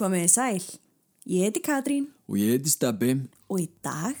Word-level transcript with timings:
Komið 0.00 0.22
í 0.24 0.28
sæl. 0.32 0.62
Ég 1.28 1.42
heiti 1.44 1.60
Katrín 1.60 2.06
Og 2.24 2.38
ég 2.40 2.54
heiti 2.54 2.70
Steppi. 2.72 3.28
og 3.52 3.58
í 3.60 3.66
dag 3.84 4.16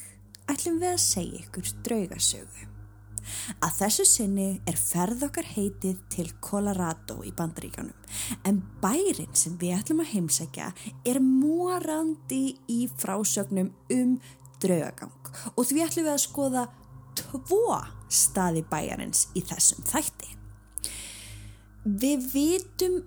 ætlum 0.52 0.76
við 0.76 0.90
að 0.90 1.00
segja 1.00 1.40
ykkur 1.40 1.70
draugasögu. 1.86 2.66
Að 3.64 3.72
þessu 3.78 4.04
sinni 4.04 4.60
er 4.68 4.76
ferð 4.76 5.24
okkar 5.30 5.48
heitið 5.54 6.02
til 6.12 6.26
Colorado 6.44 7.22
í 7.24 7.32
Bandaríkanum 7.32 7.96
en 8.44 8.60
bærin 8.82 9.32
sem 9.32 9.56
við 9.56 9.78
ætlum 9.78 10.04
að 10.04 10.12
heimsækja 10.12 10.68
er 11.06 11.22
morandi 11.24 12.58
í 12.68 12.80
frásögnum 13.00 13.72
um 13.96 14.16
draugagang 14.60 15.32
og 15.56 15.64
því 15.64 15.84
ætlum 15.88 16.10
við 16.10 16.12
að 16.12 16.24
skoða 16.28 16.68
tvo 17.16 17.80
staði 18.12 18.66
bæjarins 18.68 19.30
í 19.32 19.40
þessum 19.48 19.80
þætti. 19.88 20.34
Við 21.84 22.34
vitum 22.34 23.04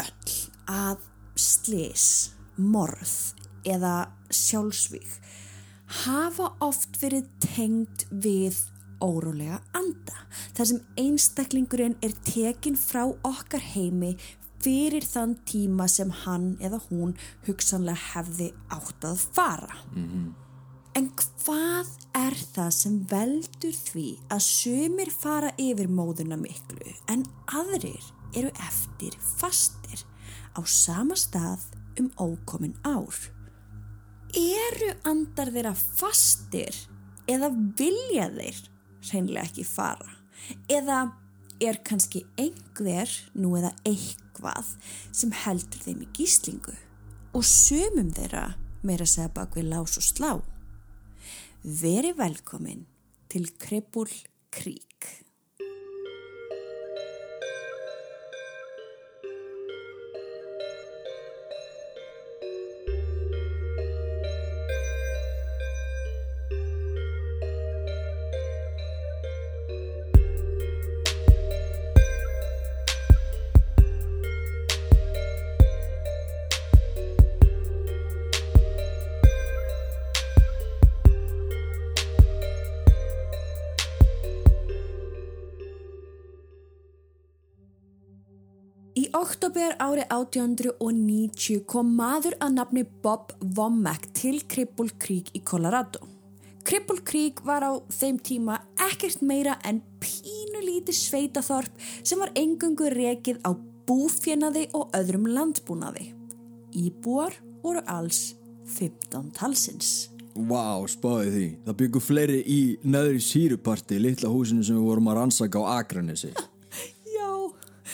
öll 0.00 0.38
að 0.64 1.10
slis, 1.34 2.34
morð 2.56 3.34
eða 3.64 4.10
sjálfsvík 4.30 5.20
hafa 6.04 6.50
oft 6.64 6.96
verið 7.02 7.28
tengd 7.42 8.06
við 8.10 8.56
órólega 9.04 9.60
anda. 9.76 10.16
Þar 10.56 10.70
sem 10.70 10.80
einstaklingurinn 11.00 11.98
er 12.04 12.14
tekin 12.26 12.78
frá 12.78 13.04
okkar 13.26 13.62
heimi 13.74 14.14
fyrir 14.64 15.04
þann 15.04 15.36
tíma 15.44 15.86
sem 15.92 16.12
hann 16.24 16.54
eða 16.64 16.80
hún 16.88 17.12
hugsanlega 17.48 18.00
hefði 18.14 18.48
átt 18.72 19.04
að 19.04 19.26
fara. 19.36 19.76
En 20.94 21.10
hvað 21.18 21.90
er 22.16 22.36
það 22.54 22.70
sem 22.78 22.98
veldur 23.10 23.76
því 23.76 24.08
að 24.30 24.44
sumir 24.46 25.10
fara 25.10 25.50
yfir 25.58 25.90
móðuna 25.90 26.38
miklu 26.40 26.94
en 27.12 27.26
aðrir 27.50 28.12
eru 28.34 28.50
eftir 28.62 29.18
fastir 29.20 30.06
á 30.54 30.60
sama 30.66 31.16
stað 31.18 31.62
um 32.00 32.10
ókomin 32.18 32.74
ár? 32.86 33.14
Eru 34.34 34.90
andar 35.06 35.52
þeirra 35.54 35.74
fastir 35.74 36.74
eða 37.30 37.50
vilja 37.78 38.30
þeir 38.34 38.62
hreinlega 39.10 39.46
ekki 39.46 39.66
fara? 39.68 40.10
Eða 40.68 41.04
er 41.62 41.78
kannski 41.86 42.24
einhver 42.40 43.10
nú 43.38 43.54
eða 43.58 43.72
eitthvað 43.86 44.74
sem 45.14 45.32
heldur 45.44 45.84
þeim 45.86 46.02
í 46.04 46.10
gíslingu 46.16 46.74
og 47.34 47.46
sumum 47.46 48.10
þeirra 48.14 48.48
meira 48.84 49.06
segja 49.08 49.30
bak 49.34 49.54
við 49.56 49.70
lás 49.72 49.96
og 50.00 50.06
slá? 50.06 50.32
Veri 51.64 52.12
velkomin 52.16 52.84
til 53.32 53.48
Krippul 53.58 54.10
Krík. 54.52 55.23
Oktober 89.24 89.72
árið 89.80 90.04
1890 90.12 91.62
kom 91.70 91.94
maður 91.96 92.34
að 92.44 92.56
nafni 92.58 92.82
Bob 93.04 93.32
Womack 93.56 94.10
til 94.16 94.42
Cripple 94.50 94.92
Creek 95.00 95.30
í 95.32 95.40
Colorado. 95.46 96.02
Cripple 96.64 97.00
Creek 97.08 97.40
var 97.46 97.64
á 97.64 97.72
þeim 97.92 98.18
tíma 98.20 98.58
ekkert 98.90 99.22
meira 99.24 99.56
en 99.64 99.80
pínulítið 100.02 100.98
sveitaþorp 100.98 101.80
sem 102.02 102.20
var 102.20 102.34
engungu 102.36 102.90
rekið 102.92 103.40
á 103.48 103.56
búfjenaði 103.88 104.66
og 104.76 104.92
öðrum 104.96 105.28
landbúnaði. 105.32 106.10
Íbúar 106.76 107.36
voru 107.64 107.84
alls 107.88 108.34
15 108.76 109.30
talsins. 109.36 109.92
Vá, 110.34 110.82
spáði 110.90 111.30
því. 111.30 111.46
Það 111.64 111.78
byggur 111.80 112.02
fleiri 112.02 112.40
í 112.44 112.62
neðri 112.82 113.22
síruparti, 113.22 114.00
litla 114.02 114.32
húsinu 114.32 114.64
sem 114.66 114.76
við 114.76 114.88
vorum 114.90 115.12
að 115.12 115.20
rannsaka 115.22 115.62
á 115.62 115.80
Akranesi. 115.80 116.34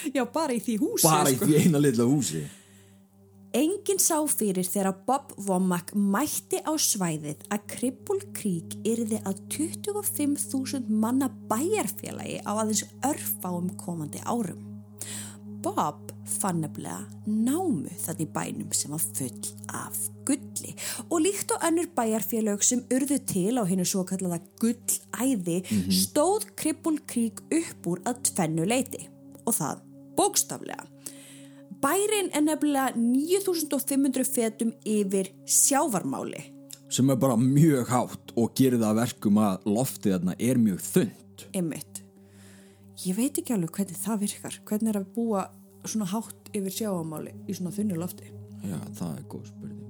Já, 0.15 0.25
bara 0.25 0.55
í 0.55 0.63
því 0.63 0.79
húsi. 0.81 1.07
Bara 1.07 1.31
í 1.31 1.37
því 1.39 1.61
eina 1.65 1.81
litla 1.81 2.07
húsi. 2.09 2.43
Engin 3.51 3.99
sá 3.99 4.15
fyrir 4.31 4.63
þegar 4.63 5.01
Bob 5.03 5.33
Womack 5.43 5.91
mætti 5.91 6.61
á 6.63 6.71
svæðið 6.79 7.41
að 7.51 7.65
Cripple 7.73 8.29
Creek 8.37 8.77
yrði 8.87 9.19
að 9.27 9.41
25.000 9.51 10.87
manna 10.87 11.27
bæjarfélagi 11.51 12.39
á 12.47 12.51
aðeins 12.53 12.85
örfáum 13.03 13.73
komandi 13.81 14.23
árum. 14.23 14.63
Bob 15.61 16.13
fann 16.31 16.63
nefnilega 16.63 17.03
námu 17.27 17.91
þannig 18.05 18.31
bænum 18.33 18.71
sem 18.71 18.95
var 18.95 19.03
full 19.03 19.51
af 19.75 19.99
gulli 20.25 20.71
og 21.09 21.19
líkt 21.25 21.51
og 21.51 21.67
önnur 21.67 21.91
bæjarfélag 21.97 22.63
sem 22.63 22.85
urðu 22.93 23.19
til 23.27 23.59
á 23.59 23.67
hennu 23.67 23.83
svo 23.83 24.05
kallaða 24.07 24.39
gullæði 24.63 25.59
stóð 25.91 26.47
Cripple 26.55 27.03
Creek 27.03 27.43
upp 27.51 27.91
úr 27.91 28.03
að 28.07 28.23
tvennu 28.31 28.63
leiti 28.63 29.09
og 29.43 29.57
það 29.59 29.87
bókstaflega. 30.17 30.85
Bærin 31.81 32.29
er 32.35 32.43
nefnilega 32.45 32.93
9500 32.95 34.27
fetum 34.27 34.73
yfir 34.85 35.31
sjávarmáli. 35.49 36.43
Sem 36.91 37.09
er 37.09 37.17
bara 37.17 37.37
mjög 37.39 37.89
hátt 37.89 38.33
og 38.35 38.51
gerir 38.57 38.81
það 38.81 38.89
að 38.91 39.01
verkum 39.01 39.39
að 39.41 39.67
loftið 39.71 40.17
þarna 40.17 40.35
er 40.37 40.59
mjög 40.61 40.83
þund. 40.85 41.45
Einmitt. 41.55 42.03
Ég 43.01 43.17
veit 43.17 43.39
ekki 43.39 43.55
alveg 43.55 43.73
hvernig 43.79 43.97
það 43.97 44.23
virkar. 44.27 44.59
Hvernig 44.67 44.91
er 44.91 44.99
að 44.99 45.09
búa 45.15 45.47
svona 45.87 46.11
hátt 46.11 46.51
yfir 46.53 46.75
sjávarmáli 46.75 47.33
í 47.47 47.55
svona 47.57 47.73
þunnu 47.73 47.97
lofti? 47.97 48.29
Já, 48.61 48.77
það 48.99 49.15
er 49.15 49.23
góð 49.31 49.47
spurning. 49.49 49.81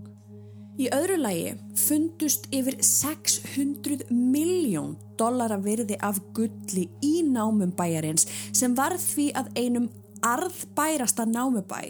Í 0.79 0.87
öðru 0.95 1.17
lagi 1.19 1.49
fundust 1.77 2.47
yfir 2.55 2.77
600 2.85 4.07
miljón 4.09 4.95
dollara 5.19 5.59
virði 5.61 5.97
af 6.01 6.21
gulli 6.33 6.87
í 7.03 7.19
námum 7.27 7.73
bæjarins 7.77 8.25
sem 8.55 8.73
var 8.77 8.95
því 8.97 9.27
að 9.37 9.51
einum 9.59 9.89
arðbærasta 10.25 11.25
námubæ 11.29 11.81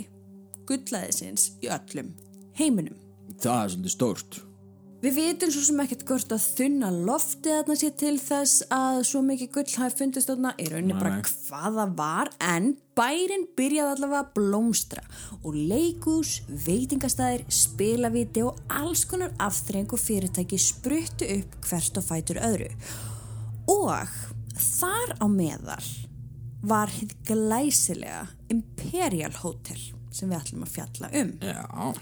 gullaðisins 0.70 1.52
í 1.64 1.72
öllum 1.72 2.14
heiminum. 2.60 2.96
Það 3.42 3.60
er 3.64 3.76
svolítið 3.76 3.94
stórt. 3.96 4.42
Við 5.02 5.16
vitum 5.18 5.50
svo 5.50 5.64
sem 5.66 5.80
ekkert 5.82 6.04
hvort 6.06 6.34
að 6.36 6.44
þunna 6.60 6.90
loftið 6.94 7.56
þarna 7.56 7.76
sé 7.80 7.88
til 7.98 8.12
þess 8.22 8.60
að 8.70 9.00
svo 9.10 9.24
mikið 9.26 9.50
gull 9.56 9.72
hafi 9.82 9.98
fundist 9.98 10.30
þarna 10.30 10.52
í 10.62 10.68
rauninni 10.70 10.98
bara 11.00 11.24
hvaða 11.26 11.86
var 11.98 12.30
en 12.46 12.68
bærin 12.94 13.48
byrjaði 13.58 13.96
allavega 13.96 14.20
að 14.20 14.30
blómstra 14.36 15.02
og 15.42 15.58
leikús, 15.58 16.36
veitingastæðir, 16.68 17.48
spilaviti 17.50 18.46
og 18.46 18.62
alls 18.78 19.02
konar 19.10 19.34
afþreng 19.42 19.90
og 19.90 20.04
fyrirtæki 20.04 20.62
spruttu 20.62 21.32
upp 21.40 21.58
hvert 21.66 21.98
og 21.98 22.06
fætur 22.06 22.44
öðru 22.52 22.70
og 23.74 24.16
þar 24.54 25.18
á 25.18 25.26
meðal 25.26 25.82
var 26.62 26.92
hitt 26.94 27.16
glæsilega 27.28 28.28
Imperial 28.54 29.34
Hotel 29.42 29.82
sem 30.12 30.30
við 30.30 30.42
ætlum 30.42 30.66
að 30.66 30.74
fjalla 30.76 31.10
um. 31.22 31.32
Já. 31.42 31.94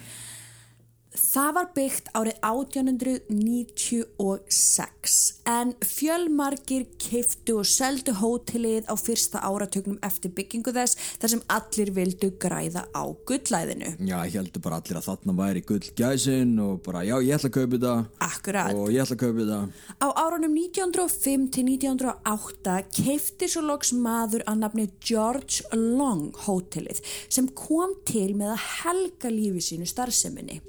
Það 1.10 1.56
var 1.56 1.70
byggt 1.74 2.10
árið 2.14 2.36
1896 2.46 5.42
en 5.50 5.74
fjölmargir 5.82 6.86
keiftu 7.02 7.58
og 7.64 7.66
seldu 7.66 8.14
hótelið 8.20 8.86
á 8.86 8.94
fyrsta 8.94 9.42
áratögnum 9.42 9.98
eftir 10.06 10.30
byggingu 10.38 10.70
þess 10.76 10.94
þar 11.18 11.30
sem 11.34 11.42
allir 11.50 11.90
vildu 11.98 12.30
græða 12.38 12.86
á 12.94 13.10
gullæðinu. 13.26 13.98
Já, 14.06 14.22
ég 14.30 14.38
heldur 14.38 14.62
bara 14.62 14.78
allir 14.84 15.02
að 15.02 15.10
þarna 15.10 15.34
væri 15.42 15.66
gull 15.66 15.82
gæsin 15.98 16.54
og 16.62 16.86
bara, 16.86 17.02
já, 17.02 17.18
ég 17.26 17.34
ætla 17.40 17.50
að 17.50 17.58
kaupa 17.58 17.74
þetta 17.74 18.06
Akkurat. 18.30 18.70
og 18.78 18.94
ég 18.94 19.02
ætla 19.02 19.18
að 19.18 19.24
kaupa 19.26 19.42
þetta. 19.42 19.66
Á 19.98 20.08
árunum 20.14 20.54
1905 20.62 21.50
til 21.58 21.66
1908 21.74 22.86
keifti 23.02 23.50
svo 23.50 23.66
loks 23.66 23.98
maður 23.98 24.46
að 24.46 24.62
nafni 24.62 24.86
George 25.02 25.66
Long 25.74 26.30
hótelið 26.46 27.02
sem 27.26 27.50
kom 27.58 27.98
til 28.06 28.38
með 28.38 28.54
að 28.54 28.62
helga 28.84 29.34
lífi 29.34 29.74
sínu 29.74 29.90
starfseminni. 29.90 30.62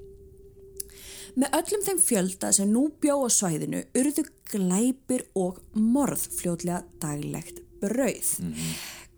Með 1.39 1.57
öllum 1.61 1.83
þeim 1.87 2.01
fjölda 2.03 2.53
sem 2.55 2.71
nú 2.73 2.89
bjó 3.03 3.21
á 3.27 3.29
svæðinu 3.31 3.83
urðu 3.99 4.25
glæpir 4.51 5.27
og 5.39 5.61
morð 5.75 6.27
fljótlega 6.39 6.83
daglegt 7.03 7.61
brauð. 7.83 8.31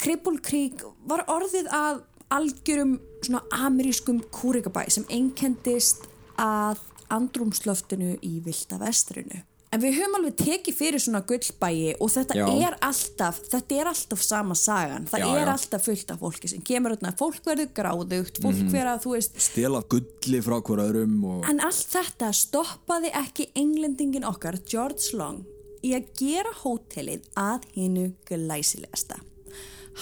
Cripple 0.02 0.42
Creek 0.42 0.82
var 1.08 1.24
orðið 1.30 1.70
að 1.72 2.02
algjörum 2.32 2.96
svona 3.22 3.42
amerískum 3.66 4.22
kúrikabæ 4.34 4.86
sem 4.90 5.06
einkendist 5.12 6.08
að 6.40 6.80
andrumsloftinu 7.12 8.16
í 8.24 8.38
vilda 8.44 8.80
vestrinu. 8.80 9.42
En 9.72 9.80
við 9.80 9.94
höfum 9.96 10.18
alveg 10.18 10.34
tekið 10.36 10.74
fyrir 10.76 11.00
svona 11.00 11.22
gullbæi 11.24 11.94
og 11.96 12.10
þetta 12.12 12.34
Já. 12.36 12.44
er 12.66 12.74
alltaf, 12.84 13.38
þetta 13.48 13.78
er 13.80 13.88
alltaf 13.88 14.20
sama 14.20 14.56
sagan. 14.58 15.06
Það 15.08 15.22
Já, 15.24 15.28
er 15.32 15.46
já. 15.46 15.52
alltaf 15.54 15.86
fullt 15.88 16.10
af 16.12 16.18
fólki 16.20 16.50
sem 16.52 16.60
kemur 16.68 16.92
þarna, 16.96 17.14
fólk 17.16 17.40
verður 17.48 17.70
gráðugt, 17.78 18.40
fólk 18.44 18.58
Mhm. 18.60 18.68
verður 18.74 18.90
að, 18.92 19.00
þú 19.06 19.14
veist, 19.16 19.40
Stela 19.40 19.80
gulli 19.88 20.42
frá 20.44 20.58
hver 20.60 20.82
öðrum 20.84 21.24
og... 21.24 21.48
En 21.48 21.60
allt 21.64 21.88
þetta 21.88 22.28
stoppaði 22.36 23.14
ekki 23.16 23.48
englendingin 23.56 24.24
okkar, 24.28 24.60
George 24.68 25.16
Long, 25.16 25.40
í 25.82 25.94
að 25.96 26.04
gera 26.20 26.52
hótelið 26.62 27.24
að 27.34 27.64
hinnu 27.74 28.12
glæsilegasta. 28.28 29.20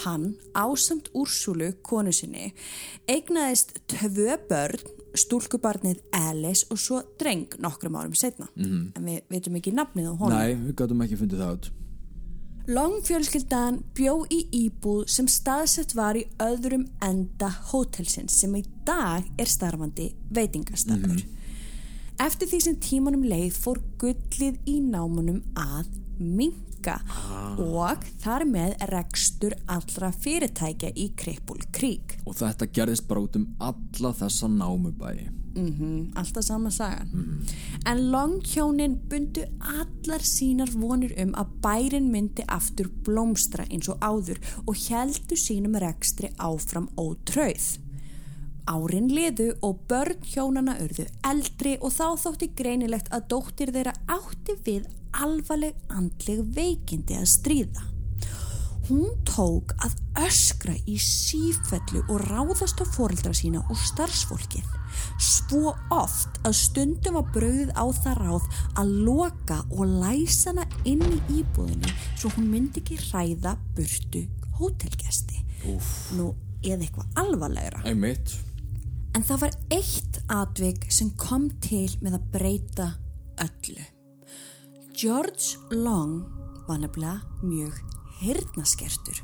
Hann, 0.03 0.35
ásamt 0.55 1.09
Úrsulu, 1.15 1.73
konu 1.83 2.11
sinni, 2.15 2.53
eignaðist 3.07 3.73
tvö 3.91 4.37
börn, 4.49 4.79
stúlkubarnið 5.17 6.01
Alice 6.15 6.67
og 6.71 6.79
svo 6.79 7.01
dreng 7.19 7.57
nokkrum 7.59 7.95
árum 7.95 8.15
setna. 8.15 8.47
-hmm. 8.55 8.91
En 8.95 9.05
við 9.05 9.21
veitum 9.29 9.55
ekki 9.55 9.71
nafnið 9.71 10.07
á 10.07 10.13
honum. 10.17 10.37
Nei, 10.37 10.55
við 10.55 10.75
gætum 10.75 11.01
ekki 11.01 11.17
fundið 11.17 11.39
það 11.39 11.53
út. 11.53 11.71
Long 12.67 13.01
fjölskyldan 13.03 13.79
bjó 13.97 14.25
í 14.29 14.45
íbúð 14.53 15.07
sem 15.09 15.27
staðsett 15.27 15.95
var 15.95 16.15
í 16.15 16.27
öðrum 16.39 16.85
enda 17.01 17.49
hótelsins 17.49 18.37
sem 18.39 18.55
í 18.55 18.63
dag 18.85 19.25
er 19.37 19.49
starfandi 19.49 20.11
veitingastafur. 20.29 21.23
Eftir 22.21 22.47
því 22.47 22.59
sem 22.61 22.75
tímanum 22.75 23.23
leið 23.25 23.57
fór 23.57 23.81
gullið 23.97 24.59
í 24.69 24.77
námunum 24.79 25.41
að 25.57 25.89
minka 26.21 26.99
og 27.61 28.05
þar 28.23 28.45
með 28.49 28.73
rekstur 28.89 29.55
allra 29.69 30.11
fyrirtækja 30.13 30.93
í 30.95 31.11
Krippul 31.17 31.61
Krík. 31.73 32.17
Og 32.25 32.37
þetta 32.39 32.69
gerðist 32.73 33.07
bara 33.09 33.25
út 33.25 33.37
um 33.37 33.51
alla 33.59 34.15
þessa 34.17 34.49
námubæi. 34.49 35.29
Mm 35.51 36.11
alltaf 36.15 36.43
sama 36.43 36.69
sagan. 36.71 37.43
En 37.85 38.11
Long-hjónin 38.11 38.95
bundu 39.09 39.43
allar 39.59 40.23
sínar 40.23 40.71
vonir 40.71 41.13
um 41.19 41.33
að 41.35 41.53
bærin 41.63 42.11
myndi 42.11 42.45
aftur 42.47 42.89
blómstra 43.05 43.65
eins 43.69 43.89
og 43.89 43.99
áður 43.99 44.39
og 44.65 44.75
heldu 44.75 45.35
sínum 45.35 45.75
rekstri 45.75 46.31
áfram 46.37 46.87
ótrauð. 46.97 47.79
Árin 48.69 49.09
liðu 49.09 49.51
og 49.65 49.79
börn 49.89 50.21
hjónana 50.23 50.77
urðu 50.83 51.07
eldri 51.27 51.77
og 51.81 51.91
þá 51.91 52.15
þótti 52.23 52.51
greinilegt 52.55 53.09
að 53.11 53.27
dóttir 53.33 53.71
þeirra 53.73 53.93
átti 54.07 54.55
við 54.65 54.85
alvarleg 55.13 55.77
andleg 55.91 56.43
veikindi 56.55 57.17
að 57.19 57.29
stríða. 57.31 57.87
Hún 58.89 59.13
tók 59.27 59.71
að 59.85 59.93
öskra 60.25 60.73
í 60.89 60.97
sífellu 60.99 62.01
og 62.09 62.25
ráðast 62.27 62.81
á 62.81 62.85
foreldra 62.91 63.31
sína 63.37 63.61
og 63.69 63.79
starfsfólkið. 63.79 64.65
Svo 65.21 65.75
oft 65.93 66.41
að 66.43 66.57
stundum 66.59 67.19
var 67.19 67.29
brauðið 67.31 67.71
á 67.77 67.85
það 68.01 68.17
ráð 68.25 68.47
að 68.81 68.93
loka 69.05 69.61
og 69.69 69.95
læsa 70.01 70.51
hana 70.51 70.65
inn 70.83 71.03
í 71.05 71.21
íbúðinni 71.39 71.93
svo 72.17 72.33
hún 72.35 72.49
myndi 72.51 72.81
ekki 72.81 72.99
hræða 73.05 73.55
burtu 73.77 74.25
hótelgesti. 74.59 75.39
Úf. 75.71 75.91
Nú, 76.17 76.31
eða 76.65 76.85
eitthvað 76.85 77.21
alvarlegra. 77.21 77.85
Einmitt. 77.87 78.35
En 79.15 79.25
það 79.27 79.45
var 79.45 79.57
eitt 79.75 80.21
atvik 80.31 80.85
sem 80.93 81.11
kom 81.19 81.49
til 81.63 81.89
með 82.03 82.19
að 82.19 82.29
breyta 82.35 82.91
öllu. 83.43 83.90
George 84.95 85.57
Long 85.69 86.23
var 86.67 86.77
nefnilega 86.77 87.21
mjög 87.41 87.77
heyrnaskertur 88.21 89.17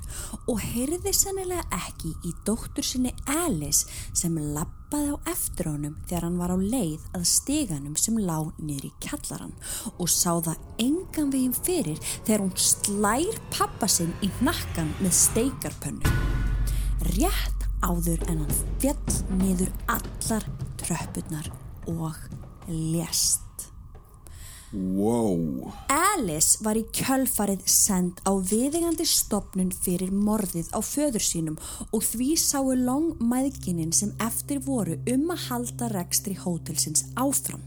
og 0.50 0.62
heyrði 0.64 1.12
sennilega 1.14 1.66
ekki 1.76 2.14
í 2.26 2.32
dóttur 2.48 2.86
sinni 2.88 3.12
Alice 3.30 3.86
sem 4.16 4.38
lappaði 4.56 5.14
á 5.14 5.18
eftir 5.34 5.70
honum 5.70 5.98
þegar 6.08 6.28
hann 6.28 6.40
var 6.40 6.54
á 6.56 6.58
leið 6.58 7.04
að 7.18 7.28
steganum 7.30 7.98
sem 8.00 8.18
lá 8.18 8.38
niður 8.58 8.88
í 8.90 8.94
kjallaran 9.04 9.54
og 9.98 10.10
sá 10.10 10.40
það 10.48 10.64
engan 10.88 11.34
veginn 11.36 11.58
fyrir 11.58 12.00
þegar 12.18 12.46
hún 12.46 12.56
slær 12.70 13.42
pappa 13.54 13.90
sinn 13.92 14.16
í 14.26 14.32
hnakkan 14.40 14.94
með 15.02 15.18
steikarpönnu. 15.20 16.16
Rétt 17.18 17.68
áður 17.86 18.24
en 18.32 18.46
hann 18.46 18.64
fjall 18.82 19.20
niður 19.44 19.76
allar 19.92 20.48
tröppurnar 20.80 21.52
og 21.92 22.16
lést. 22.72 23.47
Wow. 24.76 25.72
Alice 25.88 26.60
var 26.60 26.76
í 26.76 26.84
kjölfarið 26.92 27.62
send 27.72 28.20
á 28.28 28.36
viðingandi 28.36 29.06
stopnun 29.08 29.70
fyrir 29.72 30.12
morðið 30.12 30.74
á 30.76 30.84
föður 30.84 31.24
sínum 31.24 31.56
og 31.96 32.04
því 32.04 32.34
sáu 32.42 32.74
Long 32.76 33.16
mæðginin 33.24 33.94
sem 33.96 34.12
eftir 34.24 34.60
voru 34.66 34.98
um 35.08 35.32
að 35.32 35.46
halda 35.48 35.88
rekstri 35.94 36.36
hótelsins 36.36 37.06
áfram. 37.16 37.64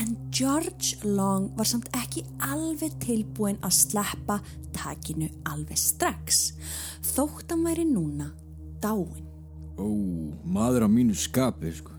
En 0.00 0.16
George 0.32 0.96
Long 1.04 1.50
var 1.58 1.68
samt 1.68 1.90
ekki 1.98 2.24
alveg 2.40 2.96
tilbúin 3.04 3.60
að 3.60 3.76
sleppa 3.82 4.38
takinu 4.72 5.28
alveg 5.50 5.76
strax. 5.76 6.54
Þótt 7.12 7.52
hann 7.52 7.68
væri 7.68 7.84
núna 7.84 8.30
dáin. 8.80 9.26
Ó, 9.76 9.86
maður 10.48 10.86
á 10.86 10.88
mínu 10.88 11.14
skapi, 11.18 11.76
sko. 11.76 11.97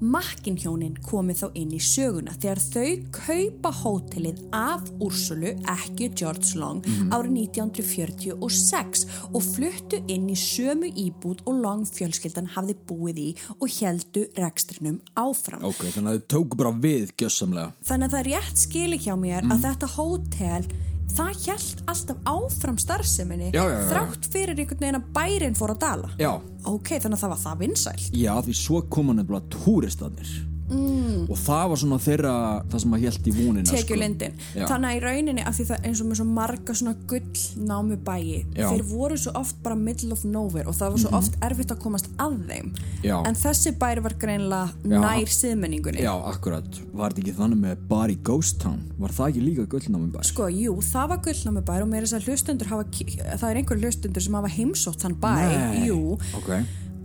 Makkinhjónin 0.00 0.96
komið 1.04 1.42
þá 1.42 1.58
inn 1.60 1.74
í 1.76 1.80
söguna 1.82 2.34
þegar 2.40 2.60
þau 2.64 2.88
kaupa 3.14 3.72
hótelið 3.82 4.40
af 4.56 4.88
Úrsulu, 5.04 5.54
ekki 5.70 6.10
George 6.18 6.58
Long, 6.58 6.82
árið 7.14 7.36
1946 7.44 9.04
og 9.30 9.44
fluttu 9.44 10.00
inn 10.10 10.26
í 10.32 10.38
sömu 10.38 10.90
íbúð 10.90 11.44
og 11.46 11.60
Long 11.62 11.84
fjölskyldan 11.88 12.50
hafði 12.56 12.76
búið 12.88 13.20
í 13.22 13.28
og 13.58 13.68
heldu 13.78 14.26
rekstrinum 14.38 15.00
áfram. 15.20 15.64
Ok, 15.66 15.86
þannig 15.94 16.10
að 16.10 16.18
þau 16.18 16.32
tóku 16.34 16.60
bara 16.60 16.74
við 16.84 17.14
gjössamlega. 17.20 17.70
Þannig 17.84 18.10
að 18.10 18.16
það 18.16 18.22
er 18.22 18.32
rétt 18.32 18.64
skili 18.64 19.00
hjá 19.00 19.14
mér 19.20 19.48
að 19.48 19.68
þetta 19.68 19.92
hótel, 19.94 20.68
það 21.14 21.44
held 21.46 21.82
alltaf 21.92 22.16
áfram 22.34 22.78
starfseminni 22.82 23.50
Já, 23.54 23.62
já, 23.62 23.76
já. 23.78 23.86
þrátt 23.92 24.28
fyrir 24.32 24.58
einhvern 24.58 24.82
veginn 24.84 24.98
að 25.00 25.06
bærin 25.16 25.58
fór 25.58 25.74
að 25.74 25.82
dala. 25.84 26.10
Já. 26.18 26.32
Ok, 26.70 26.94
þannig 26.96 27.18
að 27.18 27.22
það 27.24 27.32
var 27.34 27.42
það 27.44 27.62
vinsælt. 27.64 28.10
Já, 28.16 28.32
því 28.46 28.56
svo 28.58 28.82
koma 28.90 29.14
nefnilega 29.18 29.50
túristanir. 29.54 30.34
Mm. 30.74 31.24
Og 31.30 31.38
það 31.38 31.64
var 31.70 31.80
svona 31.80 31.98
þeirra, 32.02 32.32
það 32.72 32.82
sem 32.84 32.94
að 32.96 33.04
held 33.06 33.28
í 33.28 33.34
vonina, 33.36 33.64
tekjulindin 33.70 34.34
sko. 34.40 34.66
Þannig 34.70 34.90
að 34.90 34.96
í 34.96 35.02
rauninni 35.04 35.44
því 35.54 35.66
það 35.70 35.86
eins 35.88 36.02
og 36.02 36.08
með 36.10 36.18
svo 36.20 36.26
marga 36.28 36.76
svona 36.80 36.94
gull 37.10 37.44
námu 37.70 37.98
bæi 38.04 38.42
Já. 38.58 38.66
Þeir 38.68 38.84
voru 38.90 39.18
svo 39.20 39.34
oft 39.38 39.60
bara 39.64 39.78
middle 39.78 40.12
of 40.16 40.24
nowhere 40.26 40.66
og 40.70 40.76
það 40.78 40.94
var 40.96 41.02
svo 41.04 41.12
oft 41.20 41.38
erfitt 41.46 41.74
að 41.74 41.80
komast 41.84 42.10
að 42.22 42.36
þeim 42.50 42.70
Já. 43.04 43.16
en 43.22 43.38
þessi 43.38 43.74
bæri 43.80 44.04
var 44.04 44.16
greinlega 44.20 44.72
Já. 44.84 44.98
nær 45.04 45.34
siðmenningunni 45.38 46.04
Já, 46.04 46.12
akkurat. 46.32 46.80
Var 46.92 47.14
þetta 47.14 47.24
ekki 47.24 47.36
þannig 47.40 47.62
með 47.64 47.84
bar 47.90 48.12
í 48.12 48.18
Ghost 48.26 48.60
Town? 48.64 48.80
Var 48.98 49.14
það 49.16 49.32
ekki 49.32 49.44
líka 49.48 49.66
gullnámi 49.74 50.10
bær? 50.14 50.28
sko, 50.28 50.48
jú, 50.52 50.76
það 50.84 51.10
var 51.14 51.22
gullnámu 51.28 51.64
bæri 51.70 51.86
og 51.86 51.92
meira 51.92 52.06
þess 52.08 52.18
að 52.18 52.28
hlustundur 52.30 52.72
hafa, 52.72 52.86
það 53.40 53.50
er 53.50 53.60
einhver 53.62 53.82
hlustundur 53.84 54.24
sem 54.24 54.38
hafa 54.38 54.52
heimsótt 54.58 55.04
þann 55.04 55.18
bæ, 55.22 55.32
Nei. 55.40 55.84
jú 55.88 56.00
Ok. 56.38 56.50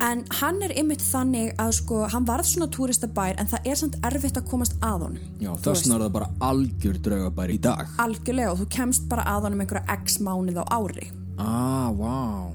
En 0.01 0.21
hann 0.39 0.61
er 0.63 0.71
ymmit 0.79 1.01
þannig 1.03 1.49
að 1.59 1.71
sko, 1.79 1.97
hann 2.13 2.25
varð 2.27 2.47
svona 2.47 2.67
túristabær 2.71 3.35
en 3.41 3.49
það 3.51 3.67
er 3.71 3.75
samt 3.81 3.97
erfitt 4.07 4.37
að 4.39 4.47
komast 4.51 4.77
að 4.85 5.03
honum 5.07 5.17
Já, 5.43 5.49
Þú 5.57 5.65
þess 5.65 5.83
vegna 5.83 5.95
er 5.97 6.03
það 6.05 6.13
bara 6.15 6.29
algjör 6.49 6.99
draugabær 7.07 7.51
í 7.51 7.57
dag. 7.65 7.87
algjörlega 8.05 8.53
og 8.53 8.61
þú 8.61 8.67
kemst 8.77 9.09
bara 9.11 9.25
að 9.27 9.47
honum 9.49 9.65
einhverja 9.65 9.97
x 9.99 10.19
mánuð 10.23 10.61
á 10.63 10.65
ári 10.79 11.09
Ah, 11.39 11.91
vá. 11.95 12.51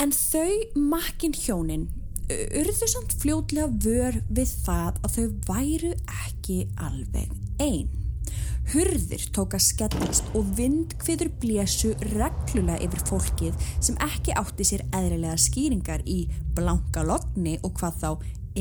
En 0.00 0.10
þau 0.10 0.52
makkin 0.92 1.34
hjónin 1.36 1.88
urðu 2.32 2.86
samt 2.88 3.12
fljótlega 3.20 3.68
vör 3.84 4.16
við 4.32 4.54
það 4.64 5.00
að 5.04 5.16
þau 5.16 5.26
væru 5.50 5.90
ekki 6.26 6.56
alveg 6.80 7.34
einn. 7.60 7.90
Hurðir 8.72 9.26
tók 9.36 9.52
að 9.52 9.66
skellast 9.66 10.28
og 10.38 10.46
vindkviður 10.56 11.28
blésu 11.42 11.90
reglulega 12.14 12.78
yfir 12.86 13.02
fólkið 13.10 13.66
sem 13.84 13.98
ekki 14.00 14.32
átti 14.40 14.64
sér 14.64 14.86
eðrilega 14.96 15.36
skýringar 15.44 16.06
í 16.08 16.22
blanka 16.56 17.04
logni 17.04 17.58
og 17.60 17.74
hvað 17.76 17.98
þá 18.00 18.08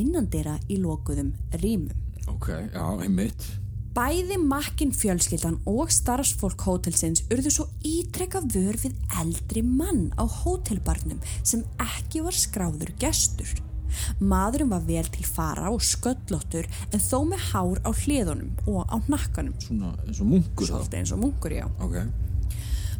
innandira 0.02 0.58
í 0.68 0.82
lokuðum 0.84 1.32
rýmum. 1.64 1.96
Ok, 2.28 2.52
já, 2.52 2.84
einmitt. 3.00 3.48
Bæði 3.96 4.36
makkin 4.44 4.92
fjölskyldan 4.96 5.62
og 5.68 5.96
starfsfólk 5.96 6.68
hótelsins 6.68 7.24
urðu 7.32 7.56
svo 7.56 7.70
ítrekka 7.80 8.44
vör 8.52 8.76
við 8.84 9.00
eldri 9.24 9.64
mann 9.64 10.10
á 10.20 10.28
hótelbarnum 10.28 11.24
sem 11.40 11.64
ekki 11.80 12.28
var 12.28 12.36
skráður 12.36 12.92
gestur. 13.00 13.48
Maðurinn 14.22 14.72
var 14.72 14.84
vel 14.88 15.06
til 15.14 15.26
fara 15.28 15.70
og 15.74 15.82
sköllóttur 15.86 16.68
en 16.92 17.00
þó 17.04 17.18
með 17.32 17.46
hár 17.52 17.82
á 17.86 17.90
hliðunum 17.92 18.52
og 18.72 18.86
á 18.92 18.96
nakkanum. 19.12 19.56
Svona 19.64 19.94
eins 20.08 20.22
og 20.24 20.30
munkur 20.32 20.68
þá. 20.68 20.74
Svolítið 20.76 21.00
eins 21.02 21.14
og 21.16 21.24
munkur, 21.26 21.56
já. 21.58 21.66
Ok. 21.82 21.98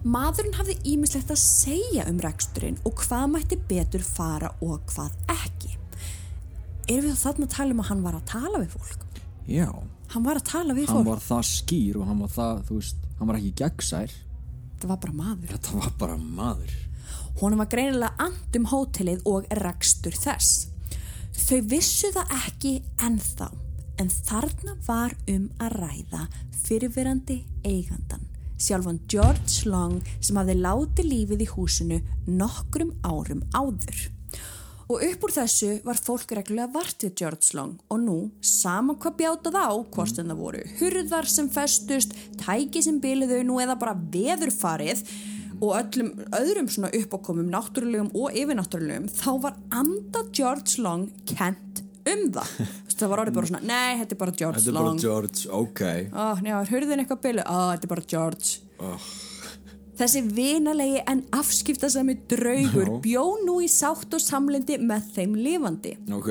Maðurinn 0.02 0.56
hafði 0.58 0.76
ímislegt 0.96 1.30
að 1.30 1.38
segja 1.44 2.08
um 2.10 2.18
reksturinn 2.24 2.80
og 2.90 2.96
hvað 3.04 3.28
mætti 3.36 3.58
betur 3.70 4.02
fara 4.06 4.50
og 4.66 4.80
hvað 4.90 5.14
ekki. 5.36 5.76
Erum 6.90 7.12
við 7.12 7.20
þarna 7.22 7.46
að 7.48 7.54
tala 7.56 7.76
um 7.76 7.84
að 7.84 7.90
hann 7.92 8.02
var 8.08 8.18
að 8.18 8.26
tala 8.32 8.62
við 8.64 8.74
fólk? 8.74 9.04
Já. 9.52 9.68
Hann 10.12 10.26
var 10.26 10.40
að 10.42 10.48
tala 10.50 10.74
við 10.76 10.90
Hann 10.90 10.98
fólk. 11.06 11.12
var 11.12 11.22
það 11.24 11.46
skýr 11.52 12.00
og 12.02 12.08
hann 12.10 12.20
var 12.26 12.32
það, 12.34 12.64
þú 12.68 12.80
veist, 12.82 13.06
hann 13.20 13.30
var 13.30 13.38
ekki 13.38 13.52
gegnsær. 13.62 14.16
Það 14.82 14.90
var 14.90 15.00
bara 15.06 15.14
maður. 15.22 15.54
Þetta 15.54 15.78
var 15.78 15.94
bara 16.02 16.18
maður. 16.18 16.74
Honum 17.42 17.62
var 17.62 17.70
greinilega 17.72 18.26
andum 18.26 18.66
hótelið 18.74 19.22
og 19.30 19.46
rekstur 19.62 20.18
þess. 20.18 20.68
Þau 21.42 21.60
vissu 21.68 22.12
það 22.14 22.38
ekki 22.38 22.78
ennþá, 23.04 23.50
En 24.02 24.10
þarna 24.10 24.74
var 24.88 25.14
um 25.30 25.44
að 25.62 25.76
ræða 25.78 26.24
fyrirverandi 26.64 27.36
eigandan, 27.62 28.24
sjálfan 28.58 28.98
George 29.12 29.70
Long 29.70 30.00
sem 30.18 30.40
hafði 30.40 30.56
látið 30.58 31.10
lífið 31.12 31.44
í 31.46 31.50
húsinu 31.52 32.00
nokkrum 32.26 32.96
árum 33.06 33.44
áður. 33.54 34.08
Og 34.92 35.06
upp 35.06 35.28
úr 35.28 35.34
þessu 35.36 35.70
var 35.86 36.02
fólk 36.02 36.34
reglulega 36.36 36.74
vart 36.74 37.06
við 37.06 37.14
George 37.22 37.54
Long 37.56 37.78
og 37.94 38.02
nú, 38.02 38.18
saman 38.42 38.98
hvað 38.98 39.20
bjátað 39.22 39.60
á, 39.62 39.70
hvort 39.94 40.18
en 40.18 40.34
það 40.34 40.42
voru 40.42 40.64
hurðar 40.82 41.30
sem 41.30 41.52
festust, 41.54 42.18
tæki 42.42 42.82
sem 42.82 42.98
biliðu 43.04 43.44
nú 43.46 43.62
eða 43.62 43.78
bara 43.80 43.94
veðurfarið 44.18 45.06
og 45.62 45.76
öllum 45.78 46.12
öðrum 46.34 46.70
svona 46.74 46.90
uppákomum, 46.98 47.48
náttúrulegum 47.54 48.12
og 48.18 48.34
yfirnáttúrulegum, 48.34 49.08
þá 49.14 49.32
var 49.44 49.58
anda 49.72 50.24
George 50.34 50.82
Long 50.82 51.08
kent 51.30 51.84
um 52.10 52.24
það. 52.34 52.54
það 53.02 53.10
var 53.12 53.22
orðið 53.24 53.36
bara 53.40 53.50
svona, 53.50 53.64
nei, 53.66 53.98
þetta 54.02 54.14
er 54.16 54.20
bara 54.22 54.34
George 54.38 54.60
Þetta 54.62 54.72
er 54.72 54.76
Long. 54.78 54.88
bara 54.90 55.02
George, 55.02 55.44
ok 55.50 55.82
Ó, 56.14 56.26
njá, 56.46 56.56
hurðin 56.70 57.02
eitthvað 57.04 57.22
bilu? 57.28 57.44
Ó, 57.46 57.60
þetta 57.74 57.88
er 57.88 57.94
bara 57.96 58.08
George. 58.16 58.52
oh. 58.82 59.12
Þessi 60.02 60.22
vinalegi 60.34 61.02
en 61.12 61.20
afskiptasami 61.38 62.16
draugur 62.32 62.88
Já. 62.88 62.94
bjó 63.04 63.24
nú 63.46 63.60
í 63.62 63.68
sátt 63.70 64.14
og 64.18 64.22
samlendi 64.24 64.80
með 64.82 65.10
þeim 65.14 65.36
lifandi. 65.38 65.92
Ok, 66.18 66.30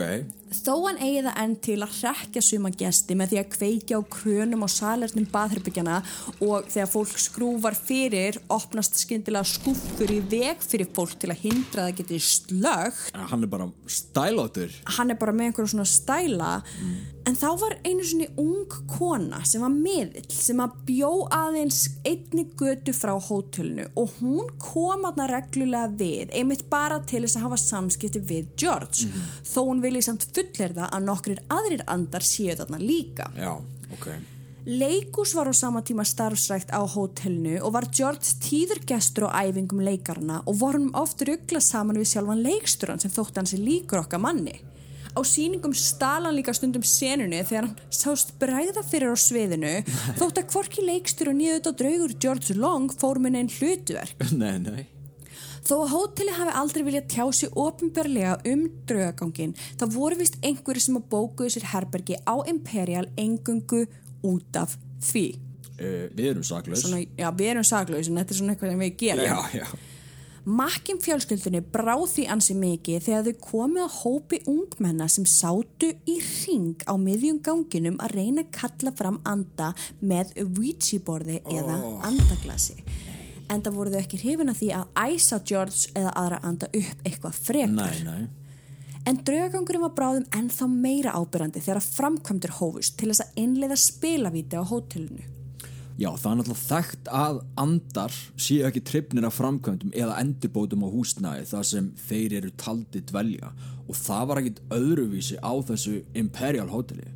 Þó 0.51 0.73
hann 0.89 0.99
eigi 0.99 1.21
það 1.23 1.37
enn 1.45 1.53
til 1.63 1.77
að 1.85 1.93
hrekja 2.01 2.43
suma 2.43 2.71
gesti 2.75 3.15
með 3.19 3.33
því 3.33 3.39
að 3.39 3.51
kveikja 3.55 4.01
á 4.01 4.11
krönum 4.11 4.65
og 4.67 4.73
salernum 4.73 5.29
baðherbyggjana 5.31 6.01
og 6.43 6.67
þegar 6.73 6.91
fólk 6.91 7.21
skrúfar 7.23 7.77
fyrir 7.79 8.41
opnast 8.51 8.99
skyndilega 8.99 9.47
skúffur 9.47 10.11
í 10.11 10.19
veg 10.33 10.65
fyrir 10.65 10.91
fólk 10.97 11.15
til 11.23 11.31
að 11.31 11.45
hindra 11.45 11.85
að 11.85 11.93
það 11.93 12.01
geti 12.01 12.19
slögt. 12.27 13.15
hann 13.15 13.47
er 13.47 13.53
bara 13.53 13.69
stælóttur 13.87 14.75
Hann 14.97 15.15
er 15.15 15.21
bara 15.21 15.35
með 15.37 15.51
einhverjum 15.51 15.73
svona 15.75 15.89
stæla. 15.89 16.51
En 17.29 17.37
þá 17.37 17.49
var 17.61 17.77
einu 17.85 18.05
svona 18.07 18.27
ung 18.41 18.77
kona 18.91 19.43
sem 19.47 19.63
var 19.63 19.71
miðill 19.71 20.25
sem 20.33 20.61
að 20.63 20.77
bjó 20.89 21.11
aðeins 21.37 21.83
einni 22.09 22.47
götu 22.59 22.95
frá 22.97 23.13
hótelinu 23.21 23.85
og 24.01 24.17
hún 24.19 24.49
kom 24.59 25.05
aðna 25.07 25.29
reglulega 25.31 25.93
við 26.01 26.33
einmitt 26.35 26.65
bara 26.73 26.99
til 27.07 27.23
þess 27.27 27.39
að 27.39 27.47
hafa 27.47 27.61
samskipti 27.61 28.23
við 28.25 28.49
George. 28.59 29.11
Þó 29.47 29.61
hún 29.69 29.85
vilji 29.85 30.03
samt 30.09 30.27
fullirða 30.41 30.91
að 30.91 31.09
nokkrir 31.13 31.47
aðrir 31.53 31.87
andar 31.87 32.27
séu 32.27 32.57
þarna 32.59 32.81
líka. 32.83 33.31
Já, 33.37 33.55
ok 33.95 34.13
Leikus 34.67 35.33
var 35.35 35.49
á 35.49 35.55
sama 35.57 35.81
tíma 35.81 36.05
starfsrækt 36.05 36.69
á 36.69 36.85
hótelnu 36.85 37.63
og 37.65 37.73
var 37.73 37.87
George 37.89 38.29
tíður 38.45 38.83
gestur 38.85 39.33
á 39.33 39.49
æfingum 39.49 39.81
leikarna 39.81 40.43
og 40.45 40.59
voru 40.61 40.83
hann 40.83 40.93
oft 41.01 41.25
ruggla 41.25 41.63
saman 41.65 41.97
við 41.97 42.11
sjálfan 42.13 42.45
leiksturan 42.45 43.01
sem 43.01 43.11
þótt 43.11 43.41
hann 43.41 43.49
sér 43.49 43.65
líkur 43.65 44.03
okkar 44.03 44.21
manni. 44.21 44.61
Á 45.17 45.21
síningum 45.25 45.73
stala 45.73 46.29
hann 46.29 46.37
líka 46.37 46.53
stundum 46.53 46.85
senunni 46.85 47.41
þegar 47.41 47.71
hann 47.71 47.81
sást 47.89 48.37
bræða 48.37 48.85
fyrir 48.85 49.17
á 49.17 49.19
sviðinu 49.19 49.75
þótt 50.21 50.45
að 50.45 50.53
hvorki 50.53 50.85
leikstur 50.85 51.33
og 51.33 51.41
nýðut 51.41 51.73
á 51.73 51.79
draugur 51.81 52.17
George 52.21 52.61
Long 52.61 52.93
fór 52.93 53.17
með 53.17 53.41
einn 53.41 53.53
hlutverk. 53.57 54.29
Nei, 54.37 54.59
nei 54.61 55.00
Þó 55.67 55.75
að 55.83 55.93
hóteli 55.95 56.35
hafi 56.37 56.55
aldrei 56.63 56.85
viljað 56.87 57.11
tjá 57.13 57.25
sig 57.37 57.59
ofinberlega 57.59 58.39
um 58.49 58.65
draugagangin 58.89 59.55
þá 59.77 59.85
voru 59.93 60.21
vist 60.21 60.41
einhverju 60.41 60.87
sem 60.87 60.99
að 61.01 61.07
bókuðu 61.13 61.55
sér 61.57 61.69
herbergi 61.75 62.19
á 62.25 62.35
Imperial 62.49 63.07
engungu 63.21 63.85
út 64.27 64.57
af 64.61 64.77
því. 65.05 65.27
uh, 65.77 66.09
Við 66.17 66.27
erum 66.33 66.45
saklaus 66.45 66.85
Svona, 66.85 67.05
já, 67.05 67.29
við 67.37 67.55
erum 67.55 67.67
saglaus 67.67 68.09
en 68.09 68.21
þetta 68.21 68.37
er 68.37 68.41
svona 68.41 68.57
eitthvað 68.57 68.75
sem 68.75 68.85
við 68.87 69.01
gerum. 69.05 69.25
Já, 69.29 69.63
já 69.63 69.89
Makkin 70.51 70.97
fjölskyldunni 71.05 71.61
brá 71.69 71.93
því 72.09 72.23
ansi 72.33 72.55
mikið 72.57 73.03
þegar 73.05 73.27
þau 73.27 73.43
komið 73.45 73.83
að 73.85 73.97
hópi 74.01 74.39
ungmenna 74.49 75.09
sem 75.13 75.27
sátu 75.29 75.91
í 76.09 76.17
ring 76.25 76.81
á 76.89 76.97
miðjum 76.97 77.43
ganginum 77.45 77.99
að 78.01 78.15
reyna 78.17 78.47
að 78.47 78.55
kalla 78.57 78.93
fram 78.97 79.19
anda 79.29 79.75
með 80.01 80.33
Ouija-borði 80.47 81.43
eða 81.45 81.77
andaglasi. 82.09 82.81
En 83.51 83.65
það 83.65 83.79
voru 83.79 83.95
þau 83.95 84.01
ekki 84.01 84.21
hrifin 84.21 84.53
að 84.53 84.61
því 84.61 84.69
að 84.79 85.01
æsa 85.11 85.41
George 85.43 85.95
eða 85.99 86.13
aðra 86.21 86.45
anda 86.47 86.69
upp 86.71 87.09
eitthvað 87.09 87.41
frekar. 87.49 87.75
Nei, 87.75 88.05
nei 88.07 88.41
En 89.09 89.17
draugangurinn 89.25 89.81
var 89.81 89.95
bráðum 89.97 90.27
ennþá 90.37 90.67
meira 90.69 91.13
ábyrrandi 91.17 91.63
þegar 91.65 91.85
framkvæmdur 91.87 92.57
hófust 92.59 92.99
til 93.01 93.09
þess 93.09 93.25
að 93.25 93.39
innleiða 93.41 93.79
spilavíti 93.81 94.61
á 94.61 94.65
hótelinu. 94.69 95.25
Já, 96.01 96.09
það 96.17 96.31
er 96.31 96.37
náttúrulega 96.39 96.65
þekkt 96.65 97.09
að 97.13 97.39
andar 97.61 98.19
séu 98.41 98.67
ekki 98.69 98.83
trefnir 98.89 99.27
af 99.29 99.37
framkvæmdum 99.37 99.95
eða 99.97 100.19
endurbótum 100.23 100.85
á 100.85 100.89
húsnæði 100.93 101.49
þar 101.51 101.67
sem 101.71 101.89
þeir 102.09 102.37
eru 102.41 102.53
taldi 102.61 103.03
dvelja 103.09 103.51
og 103.87 103.99
það 103.99 104.29
var 104.31 104.41
ekkit 104.41 104.63
öðruvísi 104.77 105.41
á 105.41 105.53
þessu 105.71 105.97
Imperial 106.17 106.69
hoteli. 106.73 107.09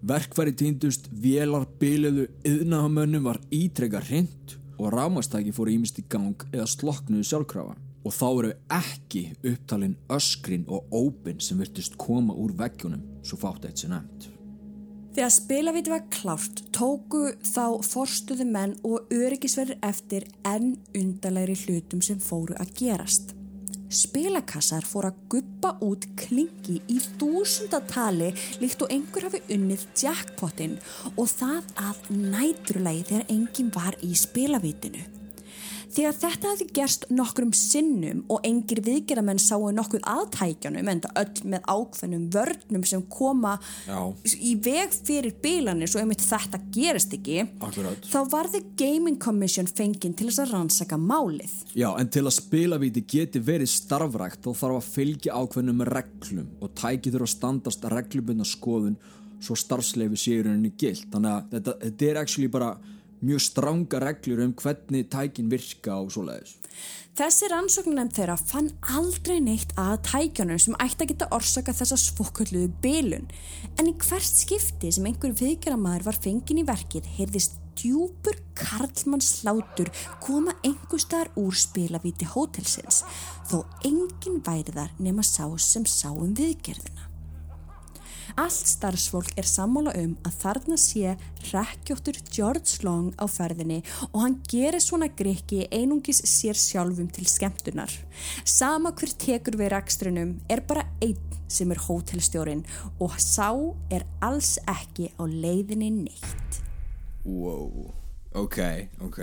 Verkfæri 0.00 0.56
týndust, 0.56 1.10
vélar, 1.12 1.66
biliðu, 1.80 2.26
yðnahamönnum 2.48 3.26
var 3.28 3.40
ítrekka 3.52 4.00
hreint 4.08 4.56
og 4.80 4.94
rámastæki 4.94 5.52
fóru 5.54 5.74
ímist 5.76 6.00
í 6.00 6.06
gang 6.08 6.42
eða 6.50 6.66
sloknuðu 6.72 7.28
sjálfkrafa. 7.28 7.76
Og 8.00 8.14
þá 8.16 8.26
eru 8.30 8.50
ekki 8.72 9.22
upptalin 9.44 9.96
öskrin 10.08 10.64
og 10.72 10.88
ópin 10.88 11.40
sem 11.44 11.60
virtist 11.60 11.98
koma 12.00 12.32
úr 12.32 12.54
veggjunum 12.56 13.02
svo 13.20 13.36
fátt 13.40 13.66
eitt 13.68 13.82
sem 13.82 13.92
nefnt. 13.92 14.30
Þegar 15.10 15.32
spilavíti 15.34 15.90
var 15.90 16.06
klárt 16.14 16.62
tóku 16.72 17.26
þá 17.42 17.82
forstuðu 17.82 18.46
menn 18.46 18.76
og 18.86 19.10
öryggisverður 19.12 19.82
eftir 19.84 20.28
enn 20.46 20.76
undalegri 20.96 21.58
hlutum 21.64 22.00
sem 22.04 22.22
fóru 22.22 22.56
að 22.62 22.72
gerast. 22.78 23.34
Spilakassar 23.90 24.84
fóru 24.86 25.10
að 25.10 25.22
guppa 25.32 25.72
út 25.82 26.04
klingi 26.18 26.76
í 26.86 26.98
þúsundatali 27.18 28.30
líkt 28.62 28.84
og 28.86 28.92
einhver 28.94 29.26
hafi 29.26 29.40
unnið 29.50 29.86
jackpotin 29.98 30.76
og 31.16 31.26
það 31.32 31.72
að 31.88 32.12
nætrulegi 32.14 33.08
þegar 33.10 33.32
enginn 33.34 33.72
var 33.74 33.98
í 34.06 34.12
spilavítinu. 34.14 35.02
Þegar 35.90 36.16
þetta 36.20 36.50
hefði 36.52 36.66
gerst 36.76 37.06
nokkrum 37.10 37.50
sinnum 37.56 38.22
og 38.30 38.44
engir 38.46 38.78
viðgerðamenn 38.86 39.40
sáu 39.42 39.70
nokkuð 39.74 40.04
aðtækjanum 40.06 40.90
en 40.92 41.02
það 41.04 41.20
öll 41.22 41.50
með 41.54 41.68
ákveðnum 41.74 42.26
vörnum 42.34 42.84
sem 42.86 43.02
koma 43.10 43.56
Já. 43.88 43.98
í 44.38 44.54
veg 44.62 44.94
fyrir 44.94 45.34
bílanir 45.42 45.90
svo 45.90 46.02
einmitt 46.02 46.22
þetta 46.22 46.60
gerist 46.74 47.14
ekki 47.16 47.42
Akkurat. 47.58 48.06
þá 48.06 48.20
varði 48.30 48.62
Gaming 48.78 49.18
Commission 49.22 49.66
fenginn 49.66 50.14
til 50.14 50.28
þess 50.30 50.44
að 50.44 50.54
rannsaka 50.54 50.98
málið. 51.00 51.56
Já, 51.74 51.88
en 51.98 52.10
til 52.12 52.24
að 52.24 52.36
spilavíti 52.38 53.04
geti 53.10 53.42
verið 53.42 53.72
starfrækt 53.74 54.44
þá 54.46 54.50
þarf 54.62 54.78
að 54.78 54.92
fylgja 54.94 55.38
ákveðnum 55.40 55.84
reglum 55.90 56.54
og 56.60 56.74
tæki 56.78 57.10
þurfa 57.10 57.26
að 57.26 57.34
standast 57.34 57.90
reglubundna 57.90 58.46
skoðun 58.46 58.98
svo 59.40 59.56
starfsleifi 59.56 60.18
séu 60.20 60.40
í 60.40 60.46
rauninni 60.46 60.72
gilt. 60.78 61.08
Þannig 61.12 61.32
að 61.32 61.54
þetta, 61.54 61.76
þetta 61.84 62.08
er 62.10 62.20
actually 62.20 62.50
bara 62.52 62.74
mjög 63.24 63.44
stranga 63.44 64.00
reglur 64.02 64.42
um 64.44 64.54
hvernig 64.56 65.08
tækin 65.12 65.50
virka 65.52 65.98
og 66.00 66.12
svoleiðis. 66.14 66.56
Þessi 67.20 67.48
rannsóknarnefnd 67.50 68.14
þeirra 68.16 68.36
fann 68.38 68.70
aldrei 68.94 69.40
neitt 69.44 69.74
að 69.80 69.98
tækjanum 70.08 70.60
sem 70.62 70.76
ætti 70.80 71.04
að 71.04 71.10
geta 71.10 71.28
orsaka 71.36 71.74
þessa 71.76 71.98
svokkulluðu 72.00 72.70
bylun. 72.80 73.26
En 73.76 73.90
í 73.90 73.96
hvert 74.00 74.30
skipti 74.30 74.92
sem 74.94 75.08
einhver 75.10 75.34
viðgerðamaður 75.36 76.06
var 76.06 76.20
fengin 76.22 76.62
í 76.62 76.64
verkið 76.68 77.10
heyrðist 77.18 77.58
djúpur 77.80 78.38
karlmanns 78.56 79.28
slátur 79.40 79.90
koma 80.24 80.54
einhver 80.64 81.02
staðar 81.02 81.32
úr 81.40 81.56
spilavíti 81.56 82.28
hótelsins 82.28 83.02
þó 83.50 83.62
enginn 83.84 84.40
væri 84.46 84.76
þar 84.76 84.96
nema 85.00 85.24
sá 85.26 85.44
sem 85.58 85.86
sá 85.88 86.08
um 86.12 86.34
viðgerðina. 86.36 87.09
Allt 88.38 88.68
starfsfólk 88.68 89.32
er 89.40 89.46
sammála 89.48 89.94
um 89.98 90.12
að 90.26 90.36
þarna 90.42 90.76
sé 90.80 91.14
rekkjóttur 91.50 92.18
George 92.30 92.84
Long 92.86 93.10
á 93.18 93.26
ferðinni 93.30 93.80
og 94.10 94.20
hann 94.22 94.38
gerir 94.50 94.82
svona 94.82 95.08
grikki 95.08 95.64
einungis 95.72 96.22
sér 96.28 96.58
sjálfum 96.58 97.10
til 97.10 97.26
skemmtunar. 97.30 97.90
Sama 98.44 98.92
hver 98.92 99.14
tekur 99.18 99.58
við 99.60 99.72
rekstrinum 99.74 100.36
er 100.50 100.62
bara 100.66 100.86
einn 101.02 101.18
sem 101.50 101.70
er 101.74 101.82
hótelstjórin 101.82 102.62
og 103.02 103.18
sá 103.18 103.50
er 103.90 104.06
alls 104.22 104.56
ekki 104.70 105.10
á 105.18 105.24
leiðinni 105.26 105.90
neitt. 106.04 106.60
Wow, 107.24 107.90
ok, 108.34 108.60
ok. 109.02 109.20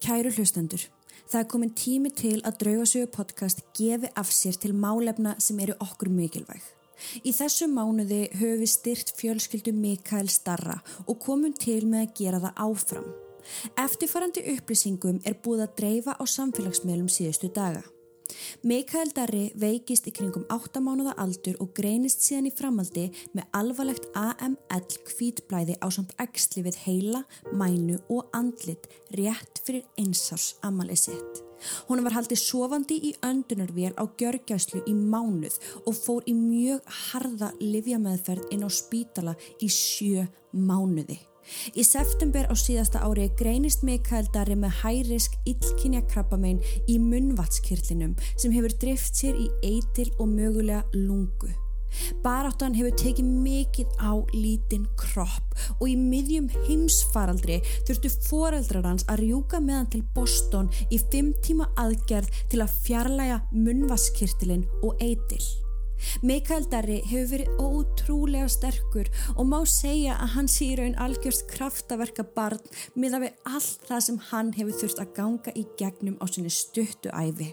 Kæru 0.00 0.30
hlustendur, 0.32 0.86
það 1.30 1.40
er 1.40 1.48
komin 1.50 1.72
tími 1.78 2.10
til 2.16 2.38
að 2.42 2.58
Draugasögu 2.64 3.08
podcast 3.14 3.62
gefi 3.78 4.10
af 4.18 4.32
sér 4.34 4.58
til 4.58 4.74
málefna 4.74 5.36
sem 5.38 5.58
eru 5.62 5.76
okkur 5.78 6.10
mikilvæg. 6.10 6.62
Í 7.24 7.32
þessu 7.32 7.68
mánuði 7.70 8.26
höfum 8.34 8.60
við 8.60 8.72
styrt 8.74 9.14
fjölskyldu 9.16 9.72
Mikael 9.72 10.28
Starra 10.28 10.80
og 11.06 11.20
komum 11.22 11.54
til 11.54 11.84
með 11.86 12.06
að 12.06 12.16
gera 12.18 12.42
það 12.42 12.60
áfram. 12.66 13.08
Eftirfarandi 13.80 14.44
upplýsingum 14.56 15.22
er 15.24 15.38
búið 15.44 15.64
að 15.64 15.74
dreifa 15.78 16.18
á 16.18 16.24
samfélagsmiðlum 16.28 17.08
síðustu 17.08 17.48
daga. 17.54 17.86
Mikael 18.62 19.12
Darri 19.16 19.50
veikist 19.58 20.08
í 20.10 20.14
kringum 20.14 20.46
8 20.52 20.82
mánuða 20.84 21.16
aldur 21.22 21.58
og 21.62 21.74
greinist 21.76 22.24
síðan 22.24 22.50
í 22.50 22.54
framaldi 22.54 23.06
með 23.36 23.46
alvarlegt 23.56 24.08
AML 24.18 24.98
kvítblæði 25.10 25.78
á 25.80 25.86
samt 25.92 26.16
æxli 26.22 26.64
við 26.66 26.80
heila, 26.86 27.22
mænu 27.52 28.00
og 28.08 28.28
andlit 28.36 28.90
rétt 29.16 29.62
fyrir 29.64 29.86
einsás 30.00 30.54
amalið 30.66 31.06
sitt. 31.06 31.44
Hún 31.88 32.04
var 32.04 32.16
haldið 32.16 32.40
sofandi 32.40 32.96
í 33.10 33.14
öndunarvél 33.26 33.92
á 34.00 34.04
gjörgjæslu 34.20 34.84
í 34.88 34.94
mánuð 34.96 35.58
og 35.84 35.96
fór 35.96 36.28
í 36.30 36.34
mjög 36.36 36.86
harða 37.10 37.52
livjameðferð 37.60 38.54
inn 38.54 38.64
á 38.64 38.70
spítala 38.72 39.36
í 39.60 39.68
sjö 39.68 40.24
mánuði. 40.56 41.20
Í 41.74 41.84
september 41.86 42.46
á 42.50 42.54
síðasta 42.58 43.02
ári 43.06 43.30
greinist 43.38 43.84
Mikael 43.86 44.28
Darri 44.34 44.58
með 44.58 44.76
hærisk 44.82 45.38
illkynja 45.48 46.04
krabbamein 46.10 46.60
í 46.90 46.98
munnvatskirlinum 47.02 48.14
sem 48.36 48.54
hefur 48.54 48.76
drift 48.82 49.18
sér 49.18 49.38
í 49.38 49.50
eitil 49.62 50.10
og 50.18 50.30
mögulega 50.30 50.84
lungu. 50.96 51.50
Baráttan 52.24 52.76
hefur 52.78 52.94
tekið 52.98 53.30
mikið 53.44 53.94
á 53.98 54.12
lítinn 54.34 54.86
kropp 55.00 55.56
og 55.78 55.86
í 55.90 55.96
miðjum 55.98 56.46
heimsfaraldri 56.68 57.58
þurftu 57.88 58.12
foreldrar 58.28 58.86
hans 58.86 59.06
að 59.10 59.24
rjúka 59.24 59.62
með 59.64 59.78
hann 59.78 59.90
til 59.96 60.04
Boston 60.14 60.70
í 60.90 61.00
fimm 61.10 61.32
tíma 61.44 61.70
aðgerð 61.80 62.30
til 62.52 62.62
að 62.62 62.78
fjarlæga 62.84 63.42
munnvaskirtilinn 63.56 64.68
og 64.84 65.02
eitil. 65.02 65.42
Mikael 66.22 66.66
Darri 66.70 67.00
hefur 67.06 67.30
verið 67.34 67.62
ótrúlega 67.62 68.48
sterkur 68.50 69.08
og 69.36 69.48
má 69.48 69.58
segja 69.68 70.16
að 70.20 70.34
hann 70.36 70.50
sé 70.50 70.70
í 70.72 70.76
raun 70.80 70.98
algjörst 71.00 71.46
kraftaverka 71.52 72.26
barn 72.36 72.60
miða 72.94 73.22
við 73.24 73.48
allt 73.48 73.88
það 73.88 74.04
sem 74.06 74.20
hann 74.30 74.52
hefur 74.58 74.78
þurft 74.82 75.02
að 75.04 75.16
ganga 75.16 75.56
í 75.56 75.66
gegnum 75.80 76.20
á 76.20 76.24
sinni 76.30 76.52
stuttu 76.54 77.12
æfi. 77.12 77.52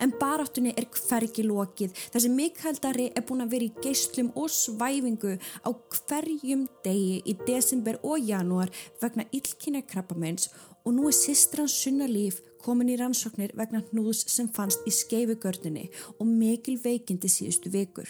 En 0.00 0.12
baráttunni 0.20 0.72
er 0.78 0.86
hvergi 0.92 1.44
lokið 1.46 1.96
þar 2.12 2.24
sem 2.24 2.36
Mikael 2.36 2.78
Darri 2.82 3.08
er 3.12 3.24
búin 3.28 3.44
að 3.44 3.52
vera 3.56 3.68
í 3.68 3.84
geyslum 3.84 4.30
og 4.38 4.50
svæfingu 4.52 5.36
á 5.36 5.70
hverjum 5.98 6.66
degi 6.84 7.20
í 7.26 7.36
desember 7.46 7.98
og 8.02 8.22
janúar 8.30 8.72
vegna 9.02 9.26
illkynna 9.36 9.84
krabbamenns 9.88 10.50
og 10.84 10.94
nú 10.96 11.08
er 11.10 11.18
sýstrans 11.18 11.76
sunna 11.82 12.08
líf 12.10 12.40
komin 12.66 12.90
í 12.90 12.98
rannsóknir 13.00 13.54
vegna 13.58 13.84
hnúðs 13.88 14.26
sem 14.32 14.50
fannst 14.52 14.86
í 14.88 14.94
skeifugörnunni 14.94 15.88
og 16.18 16.26
mikil 16.28 16.76
veikindi 16.82 17.30
síðustu 17.30 17.72
vikur. 17.72 18.08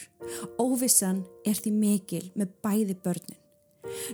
Óvissan 0.58 1.24
er 1.44 1.58
því 1.60 1.74
mikil 1.76 2.24
með 2.34 2.54
bæði 2.64 2.96
börnin. 3.04 3.42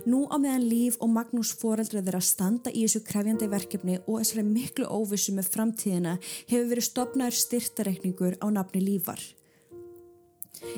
Nú 0.05 0.25
á 0.29 0.37
meðan 0.37 0.67
Líf 0.69 0.97
og 1.01 1.09
Magnús 1.13 1.53
foreldra 1.57 2.03
þeirra 2.03 2.21
standa 2.21 2.73
í 2.73 2.83
þessu 2.83 3.03
krefjandi 3.07 3.49
verkefni 3.49 3.99
og 4.03 4.19
þessari 4.19 4.43
miklu 4.47 4.89
óvissu 4.89 5.33
með 5.33 5.49
framtíðina 5.55 6.17
hefur 6.51 6.67
verið 6.73 6.89
stopnaður 6.89 7.39
styrtareikningur 7.39 8.37
á 8.37 8.47
nafni 8.53 8.83
Lífar. 8.83 9.21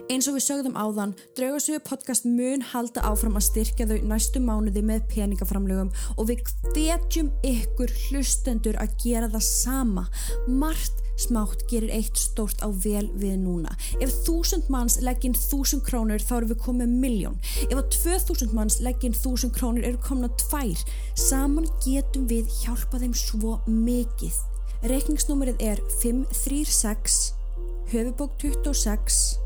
Eins 0.10 0.28
og 0.30 0.36
við 0.38 0.46
sögðum 0.46 0.76
áðan, 0.80 1.14
Draugasögu 1.38 1.82
podcast 1.86 2.26
mun 2.28 2.64
halda 2.74 3.04
áfram 3.06 3.38
að 3.40 3.48
styrkja 3.50 3.88
þau 3.90 3.98
næstu 4.10 4.42
mánuði 4.44 4.84
með 4.86 5.06
peningaframlögum 5.14 5.92
og 6.16 6.30
við 6.30 6.44
hvetjum 6.74 7.32
ykkur 7.46 7.94
hlustendur 8.06 8.80
að 8.82 8.96
gera 9.04 9.30
það 9.34 9.46
sama. 9.48 10.06
Margt 10.48 11.04
smátt 11.22 11.64
gerir 11.70 11.94
eitt 11.96 12.18
stórt 12.20 12.60
á 12.60 12.68
vel 12.70 13.08
við 13.16 13.38
núna. 13.44 13.72
Ef 14.04 14.12
þúsund 14.26 14.68
manns 14.74 14.98
legginn 15.04 15.38
þúsund 15.38 15.86
krónur 15.88 16.24
þá 16.24 16.34
eru 16.40 16.52
við 16.52 16.62
komið 16.66 16.98
miljón. 17.06 17.40
Ef 17.70 17.78
að 17.78 17.88
tvö 17.96 18.18
þúsund 18.28 18.58
manns 18.58 18.82
legginn 18.84 19.16
þúsund 19.16 19.56
krónur 19.56 19.88
eru 19.88 20.02
komna 20.04 20.32
tvær. 20.48 20.84
Saman 21.16 21.70
getum 21.86 22.28
við 22.32 22.52
hjálpa 22.64 23.00
þeim 23.00 23.16
svo 23.16 23.60
mikið. 23.70 24.36
Reikningsnúmerið 24.86 25.64
er 25.64 25.82
536 26.02 27.34
höfubók 27.94 28.36
26 28.42 29.45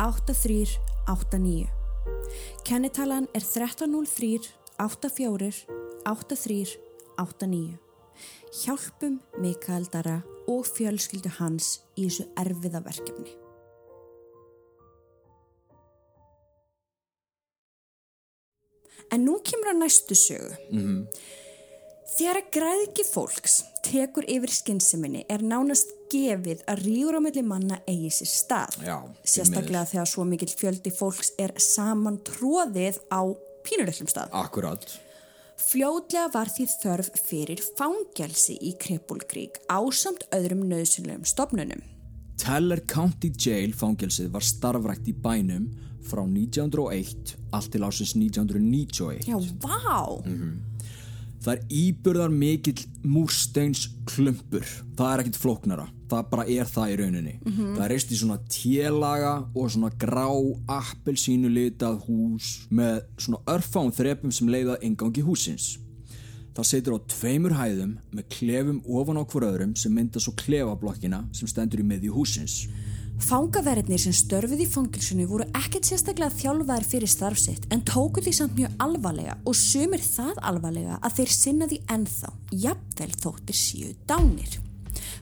8389. 0.00 1.68
Kennitalan 2.64 3.28
er 3.34 3.40
1303 3.44 4.38
84 4.78 5.66
8389. 6.04 7.78
Hjálpum 8.62 9.20
Mikael 9.38 9.84
Dara 9.92 10.20
og 10.48 10.64
fjölskyldu 10.66 11.28
hans 11.36 11.80
í 12.00 12.08
þessu 12.08 12.24
erfiða 12.40 12.80
verkefni. 12.86 13.36
En 19.10 19.24
nú 19.26 19.36
kemur 19.44 19.68
að 19.74 19.80
næstu 19.82 20.14
sögu. 20.14 20.54
Mm 20.70 20.80
-hmm. 20.80 21.06
Þegar 22.10 22.40
að 22.40 22.48
græðki 22.54 23.04
fólks 23.06 23.60
tekur 23.86 24.26
yfir 24.28 24.50
skynnseminni 24.52 25.22
er 25.30 25.44
nánast 25.46 25.92
gefið 26.10 26.64
að 26.70 26.82
ríður 26.84 27.18
á 27.18 27.20
melli 27.22 27.44
manna 27.46 27.78
eigi 27.88 28.10
sér 28.16 28.30
stað. 28.30 28.80
Já, 28.82 28.96
Sérstaklega 29.22 29.86
þegar 29.92 30.10
svo 30.10 30.24
mikill 30.26 30.50
fjöldi 30.50 30.90
fólks 30.94 31.30
er 31.38 31.54
saman 31.62 32.18
tróðið 32.26 32.98
á 33.14 33.22
pínulöllum 33.66 34.10
stað. 34.10 34.34
Akkurat. 34.34 34.88
Fljóðlega 35.60 36.26
var 36.34 36.50
því 36.50 36.66
þörf 36.72 37.10
fyrir 37.28 37.62
fangelsi 37.78 38.56
í 38.58 38.72
Krepulgrík 38.80 39.60
ásamt 39.70 40.24
öðrum 40.34 40.64
nöðsynlegum 40.70 41.28
stopnunum. 41.28 41.84
Teller 42.40 42.80
County 42.88 43.30
Jail 43.36 43.76
fangelsið 43.76 44.32
var 44.34 44.46
starfrækt 44.46 45.12
í 45.12 45.14
bænum 45.14 45.68
frá 46.10 46.24
1901 46.24 47.36
allt 47.54 47.70
til 47.70 47.84
ásins 47.86 48.16
1991. 48.16 49.28
Já, 49.28 49.38
vá! 49.60 50.24
Mm 50.24 50.36
-hmm. 50.40 50.69
Það 51.40 51.54
er 51.54 51.60
íburðar 51.72 52.32
mikill 52.34 52.82
múrsteins 53.08 53.86
klumpur. 54.08 54.66
Það 54.96 55.12
er 55.12 55.22
ekkit 55.22 55.38
flóknara. 55.40 55.86
Það 56.10 56.26
bara 56.32 56.44
er 56.52 56.68
það 56.68 56.92
í 56.92 56.96
rauninni. 57.00 57.34
Mm 57.38 57.52
-hmm. 57.52 57.76
Það 57.76 57.84
er 57.84 57.90
reist 57.94 58.12
í 58.12 58.16
svona 58.18 58.38
télaga 58.50 59.34
og 59.54 59.70
svona 59.70 59.90
grá 59.98 60.28
appelsínu 60.66 61.48
litað 61.48 62.02
hús 62.06 62.66
með 62.70 63.04
svona 63.16 63.40
örfán 63.46 63.92
þrepum 63.92 64.32
sem 64.32 64.48
leiða 64.48 64.76
engangi 64.82 65.22
húsins. 65.22 65.78
Það 66.54 66.66
setur 66.66 66.96
á 66.96 67.06
tveimur 67.08 67.54
hæðum 67.54 67.98
með 68.12 68.24
klefum 68.28 68.82
ofan 68.84 69.16
á 69.16 69.24
hver 69.24 69.46
öðrum 69.48 69.76
sem 69.76 69.92
mynda 69.94 70.20
svo 70.20 70.32
klefablokkina 70.36 71.24
sem 71.32 71.48
stendur 71.48 71.80
í 71.80 71.86
miðju 71.86 72.12
húsins. 72.12 72.68
Fangaverðinir 73.20 74.00
sem 74.00 74.14
störfið 74.16 74.64
í 74.64 74.68
fangilsinu 74.70 75.26
voru 75.30 75.46
ekkert 75.58 75.90
sérstaklega 75.90 76.32
þjálfaðir 76.38 76.88
fyrir 76.88 77.12
starfsitt 77.12 77.68
en 77.74 77.84
tóku 77.86 78.24
því 78.24 78.32
samt 78.38 78.56
mjög 78.58 78.80
alvarlega 78.86 79.36
og 79.44 79.58
sumir 79.58 80.02
það 80.04 80.40
alvarlega 80.52 80.98
að 81.04 81.20
þeir 81.20 81.36
sinna 81.36 81.70
því 81.70 81.82
ennþá, 81.98 82.34
jafnvel 82.64 83.12
þóttir 83.20 83.60
síu 83.60 83.94
dánir. 84.08 84.58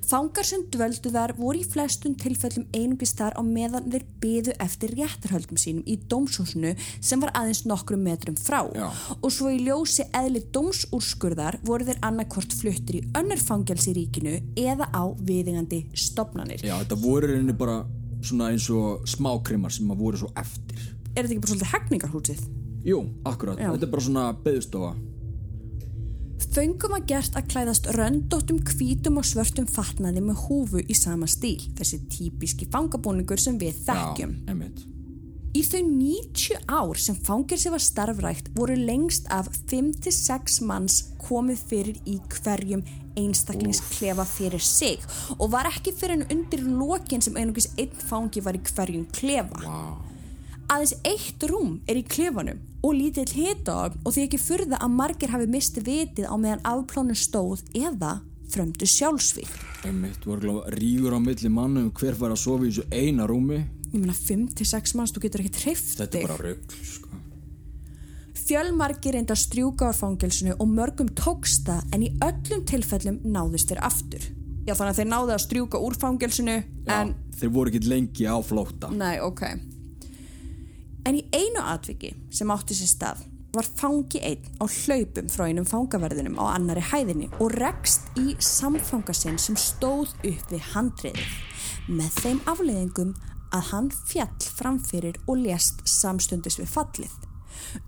Fangar 0.09 0.47
sem 0.49 0.63
dvöldu 0.73 1.11
þar 1.13 1.35
voru 1.37 1.59
í 1.61 1.67
flestum 1.69 2.15
tilfellum 2.17 2.65
einungist 2.73 3.19
þar 3.19 3.35
á 3.37 3.45
meðan 3.45 3.91
þeir 3.93 4.07
byðu 4.23 4.55
eftir 4.65 4.95
réttarhöldum 4.97 5.59
sínum 5.61 5.83
í 5.85 5.99
dómshúsinu 6.09 6.71
sem 6.81 7.21
var 7.21 7.35
aðeins 7.37 7.67
nokkrum 7.69 8.07
metrum 8.07 8.39
frá 8.41 8.63
Já. 8.73 8.87
og 9.19 9.29
svo 9.35 9.53
í 9.53 9.59
ljósi 9.67 10.07
eðli 10.17 10.47
dómsúrskurðar 10.55 11.59
voru 11.69 11.91
þeir 11.91 12.01
annarkort 12.09 12.57
fluttir 12.57 13.03
í 13.03 13.05
önnur 13.21 13.43
fangelsi 13.43 13.93
ríkinu 13.99 14.39
eða 14.57 14.89
á 14.97 15.13
viðingandi 15.13 15.83
stopnanir. 15.93 16.65
Já, 16.65 16.79
þetta 16.81 17.01
voru 17.05 17.29
reyni 17.35 17.59
bara 17.61 17.83
svona 18.25 18.49
eins 18.55 18.71
og 18.73 19.05
smákrimar 19.13 19.77
sem 19.77 19.93
að 19.93 20.07
voru 20.07 20.23
svo 20.25 20.33
eftir. 20.41 20.89
Er 21.13 21.29
þetta 21.29 21.35
ekki 21.35 21.45
bara 21.45 21.53
svolítið 21.53 21.73
hegningarhúsið? 21.75 22.43
Jú, 22.89 23.05
akkurat. 23.29 23.61
Já. 23.61 23.75
Þetta 23.75 23.91
er 23.91 23.93
bara 23.93 24.09
svona 24.09 24.27
beðstofa. 24.41 24.97
Föngum 26.39 26.95
að 26.97 27.09
gert 27.11 27.39
að 27.39 27.49
klæðast 27.53 27.89
röndóttum 27.97 28.61
hvítum 28.67 29.19
og 29.21 29.27
svörtum 29.27 29.67
fatnaði 29.71 30.23
með 30.25 30.45
húfu 30.47 30.83
í 30.85 30.95
sama 30.97 31.27
stíl, 31.31 31.61
þessi 31.79 31.99
típiski 32.13 32.69
fangabúningur 32.73 33.41
sem 33.43 33.59
við 33.61 33.83
þekkjum. 33.89 34.39
Já, 34.39 34.53
einmitt. 34.53 34.87
Í 35.57 35.63
þau 35.65 35.81
90 35.89 36.67
ár 36.69 37.01
sem 37.01 37.17
fangirsi 37.25 37.71
var 37.73 37.83
starfrækt 37.83 38.51
voru 38.55 38.77
lengst 38.79 39.27
af 39.33 39.49
5-6 39.71 40.61
manns 40.69 40.99
komið 41.25 41.63
fyrir 41.71 42.03
í 42.07 42.19
hverjum 42.37 42.85
einstaklingsklefa 43.19 44.27
fyrir 44.29 44.63
sig 44.63 45.03
og 45.39 45.49
var 45.57 45.71
ekki 45.73 45.97
fyrir 45.97 46.21
en 46.21 46.29
undir 46.37 46.63
lokin 46.63 47.25
sem 47.25 47.41
einungis 47.41 47.73
einn 47.79 47.97
fangi 48.11 48.45
var 48.45 48.61
í 48.61 48.63
hverjum 48.69 49.09
klefa. 49.17 49.65
Wow. 49.65 50.08
Aðeins 50.69 50.99
eitt 51.09 51.45
rúm 51.49 51.79
er 51.89 51.97
í 51.97 52.05
klefanum 52.05 52.59
og 52.85 52.93
lítill 52.93 53.31
hitaofn 53.33 54.03
og 54.05 54.13
því 54.13 54.25
ekki 54.27 54.41
furða 54.43 54.81
að 54.85 54.97
margir 54.99 55.31
hafi 55.33 55.47
misti 55.49 55.81
vitið 55.81 56.27
á 56.29 56.37
meðan 56.37 56.65
afplónu 56.69 57.15
stóð 57.17 57.63
eða 57.73 58.19
þrömdu 58.53 58.89
sjálfsvík. 58.89 59.55
Einmitt, 59.89 60.21
gláð 60.25 60.67
rígur 60.77 61.17
á 61.17 61.21
milli 61.25 61.49
mannu 61.53 61.87
um 61.87 61.93
hver 61.97 62.19
var 62.21 62.35
að 62.35 62.43
sofa 62.43 62.69
í 62.69 62.73
þessu 62.73 62.85
eina 62.93 63.25
rúmi. 63.29 63.63
Ég 63.95 63.97
meina 64.03 64.17
5-6 64.17 64.93
manns, 64.99 65.15
þú 65.17 65.23
getur 65.25 65.45
ekki 65.45 65.55
treyft 65.57 65.95
Þetta 66.03 66.21
er 66.21 66.27
bara 66.27 66.37
rögl, 66.51 66.83
sko. 66.85 67.23
Fjölmargir 68.49 69.17
reynda 69.17 69.37
strjúka 69.37 69.89
á 69.89 69.93
fangelsinu 69.97 70.55
og 70.61 70.69
mörgum 70.69 71.09
tóksta 71.17 71.83
en 71.97 72.05
í 72.05 72.13
öllum 72.25 72.63
tilfellum 72.69 73.19
náðust 73.25 73.73
þeir 73.73 73.83
aftur. 73.89 74.29
Já 74.69 74.75
þannig 74.77 74.93
að 74.93 75.01
þeir 75.01 75.11
náðu 75.15 75.33
að 75.33 75.43
strjúka 75.47 75.81
úr 75.81 75.97
fangelsinu 75.97 76.61
Já, 76.61 76.95
en... 77.01 77.17
þeir 77.41 77.53
voru 77.57 77.73
ekki 77.73 77.89
lengi 77.89 78.29
á 78.29 78.37
flótta. 78.45 78.93
Nei, 78.93 79.17
ok. 79.25 79.45
En 81.09 81.17
í 81.17 81.25
einu 81.33 81.63
atviki 81.65 82.13
sem 82.35 82.51
átti 82.53 82.77
sér 82.77 82.91
stað 82.91 83.21
var 83.57 83.65
fangi 83.81 84.21
einn 84.21 84.45
á 84.61 84.69
hlaupum 84.69 85.31
frá 85.33 85.47
einum 85.49 85.67
fangaverðinum 85.69 86.37
á 86.37 86.53
annari 86.53 86.83
hæðinni 86.85 87.31
og 87.41 87.55
rekst 87.57 88.11
í 88.21 88.35
samfangasinn 88.45 89.41
sem 89.41 89.57
stóð 89.57 90.13
upp 90.21 90.53
við 90.53 90.67
handriðið 90.75 91.89
með 91.89 92.21
þeim 92.21 92.43
afleiðingum 92.53 93.15
að 93.57 93.71
hann 93.71 93.89
fjall 94.11 94.53
framfyrir 94.59 95.17
og 95.25 95.41
lést 95.47 95.81
samstundis 95.89 96.61
við 96.61 96.69
fallið. 96.75 97.17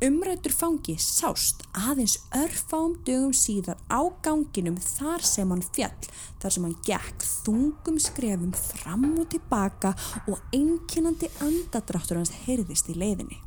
Umrættur 0.04 0.54
fangi 0.54 0.96
sást 1.00 1.62
aðeins 1.76 2.16
örfáum 2.36 2.96
dögum 3.06 3.34
síðar 3.36 3.80
á 3.90 4.00
ganginum 4.24 4.78
þar 4.80 5.24
sem 5.26 5.52
hann 5.52 5.66
fjall, 5.74 6.08
þar 6.40 6.56
sem 6.56 6.66
hann 6.68 6.80
gekk 6.86 7.28
þungum 7.44 8.00
skrefum 8.00 8.56
fram 8.56 9.06
og 9.16 9.28
tilbaka 9.34 9.94
og 10.26 10.40
einkinandi 10.56 11.30
andadráttur 11.44 12.20
hans 12.20 12.34
heyrðist 12.46 12.92
í 12.92 12.98
leiðinni. 12.98 13.40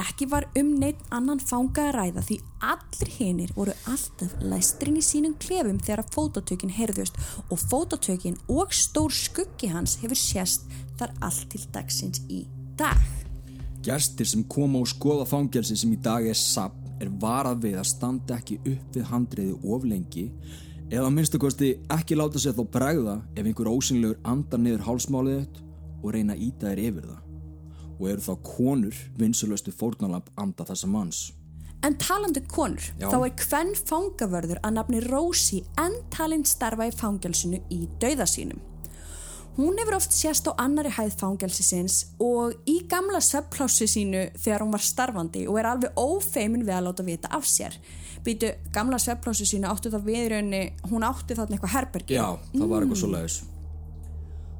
Ekki 0.00 0.26
var 0.32 0.46
um 0.56 0.70
neitt 0.80 1.00
annan 1.12 1.40
fanga 1.42 1.90
að 1.90 1.96
ræða 1.98 2.22
því 2.24 2.38
allir 2.64 3.10
hinnir 3.18 3.52
voru 3.56 3.74
alltaf 3.92 4.38
læstrin 4.40 4.96
í 4.96 5.04
sínum 5.04 5.34
klefum 5.42 5.80
þegar 5.84 6.06
fótatökin 6.14 6.72
heyrðust 6.78 7.20
og 7.50 7.60
fótatökin 7.60 8.40
og 8.48 8.72
stór 8.72 9.12
skuggi 9.12 9.68
hans 9.74 9.98
hefur 10.00 10.16
sérst 10.16 10.64
þar 11.00 11.12
allt 11.20 11.50
til 11.52 11.66
dagsins 11.76 12.24
í 12.32 12.46
dag. 12.80 13.11
Gestir 13.82 14.28
sem 14.30 14.44
koma 14.46 14.78
og 14.78 14.90
skoða 14.90 15.24
fangelsi 15.26 15.74
sem 15.78 15.90
í 15.94 15.98
dag 15.98 16.26
er 16.28 16.38
sapp 16.38 16.76
er 17.02 17.10
varað 17.22 17.64
við 17.64 17.80
að 17.80 17.88
standa 17.90 18.36
ekki 18.38 18.60
upp 18.60 18.94
við 18.94 19.08
handriði 19.10 19.56
of 19.74 19.86
lengi 19.88 20.28
eða 20.92 21.08
að 21.08 21.14
minnstu 21.16 21.40
kosti 21.42 21.72
ekki 21.90 22.18
láta 22.18 22.38
sér 22.38 22.54
þó 22.54 22.62
bregða 22.76 23.16
ef 23.34 23.42
einhver 23.42 23.70
ósynlegur 23.72 24.20
andar 24.28 24.62
niður 24.62 24.86
hálsmálið 24.86 25.38
þitt 25.40 25.60
og 26.02 26.14
reyna 26.14 26.36
að 26.36 26.46
íta 26.46 26.70
þér 26.70 26.82
yfir 26.86 27.10
það 27.10 27.20
og 27.92 28.08
eru 28.10 28.24
þá 28.26 28.32
konur 28.46 29.04
vinsulöstu 29.18 29.74
fórnalab 29.74 30.30
anda 30.40 30.66
þessa 30.66 30.88
manns. 30.90 31.20
En 31.86 31.96
talandi 31.98 32.42
konur, 32.46 32.82
Já. 32.98 33.08
þá 33.10 33.16
er 33.26 33.32
hvenn 33.42 33.72
fangavörður 33.78 34.60
að 34.62 34.76
nafni 34.78 35.00
Rósi 35.06 35.62
en 35.82 35.96
talinn 36.14 36.44
starfa 36.46 36.86
í 36.86 36.94
fangelsinu 36.94 37.58
í 37.74 37.84
dauða 38.02 38.26
sínum. 38.30 38.60
Hún 39.52 39.76
hefur 39.76 39.98
oft 39.98 40.14
sést 40.16 40.46
á 40.48 40.56
annari 40.56 40.88
hæð 40.88 41.18
fangelsisins 41.20 41.96
og 42.24 42.54
í 42.64 42.78
gamla 42.88 43.18
svepplási 43.20 43.84
sínu 43.84 44.22
þegar 44.40 44.64
hún 44.64 44.72
var 44.72 44.80
starfandi 44.80 45.42
og 45.44 45.58
er 45.60 45.68
alveg 45.68 46.00
ófeimin 46.00 46.64
við 46.64 46.78
að 46.78 46.86
láta 46.86 47.04
vita 47.04 47.28
af 47.36 47.44
sér. 47.44 47.76
Býtu, 48.24 48.48
gamla 48.72 48.96
svepplási 48.96 49.44
sínu 49.50 49.68
áttu 49.68 49.92
það 49.92 50.08
við 50.08 50.22
í 50.22 50.32
rauninni, 50.32 50.62
hún 50.88 51.04
átti 51.04 51.36
þarna 51.36 51.58
eitthvað 51.58 51.74
herbergi. 51.76 52.16
Já, 52.16 52.40
það 52.56 52.72
var 52.72 52.86
eitthvað 52.86 53.02
svo 53.02 53.12
leiðis. 53.12 53.38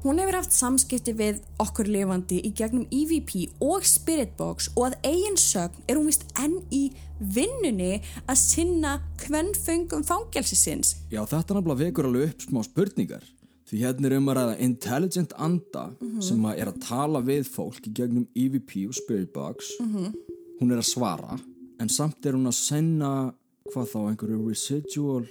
Hún 0.03 0.19
hefur 0.21 0.37
haft 0.37 0.53
samskipti 0.53 1.17
við 1.17 1.43
okkur 1.63 1.89
lifandi 1.89 2.43
í 2.45 2.53
gegnum 2.53 2.85
EVP 2.93 3.63
og 3.65 3.89
Spiritbox 3.89 4.75
og 4.75 4.91
að 4.91 4.97
eigin 5.09 5.39
sögn 5.41 5.87
er 5.87 5.97
hún 5.97 6.11
vist 6.11 6.27
enn 6.37 6.59
í 6.69 6.89
vinnunni 7.17 8.03
að 8.27 8.43
sinna 8.45 8.99
hvernföngum 9.23 10.05
fangelsisins. 10.05 10.99
Já, 11.09 11.23
þetta 11.23 11.57
nefnilega 11.57 11.87
vekur 11.87 12.11
alveg 12.11 12.35
upp 12.35 12.45
smá 12.45 12.67
spurningar. 12.67 13.25
Því 13.69 13.79
hérna 13.79 14.09
er 14.09 14.17
um 14.17 14.27
að 14.29 14.37
ræða 14.39 14.55
intelligent 14.65 15.33
anda 15.39 15.85
sem 16.21 16.43
að 16.45 16.59
er 16.59 16.71
að 16.73 16.81
tala 16.83 17.21
við 17.23 17.47
fólk 17.47 17.87
í 17.87 17.93
gegnum 17.95 18.27
EVP 18.35 18.87
og 18.89 18.97
Spiritbox. 18.97 19.71
Hún 20.59 20.71
er 20.71 20.81
að 20.81 20.89
svara, 20.89 21.39
en 21.79 21.89
samt 21.89 22.25
er 22.25 22.35
hún 22.37 22.47
að 22.51 22.57
senna, 22.59 23.33
hvað 23.71 23.87
þá, 23.93 23.99
einhverju 24.11 24.41
residual, 24.49 25.23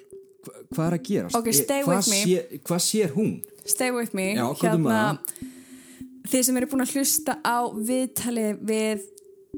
hva, 0.43 0.53
hvað 0.73 0.87
er 0.87 0.97
að 0.99 1.05
gerast? 1.09 1.37
Ok, 1.39 1.53
stay 1.55 1.81
Eh, 1.81 1.87
hvað. 1.87 2.03
Sé, 2.09 2.61
hvað 2.65 2.81
sér 2.89 3.13
hún? 3.15 3.43
Stay 3.65 3.91
with 3.95 4.15
me. 4.15 4.35
Hérna, 4.35 4.57
Já, 4.59 4.79
með 4.79 6.31
þið 6.33 6.45
sem 6.49 6.57
eru 6.57 6.67
búin 6.73 6.83
að 6.87 6.95
hlusta 6.97 7.37
á 7.45 7.59
viðtalið 7.71 8.63
við 8.67 9.05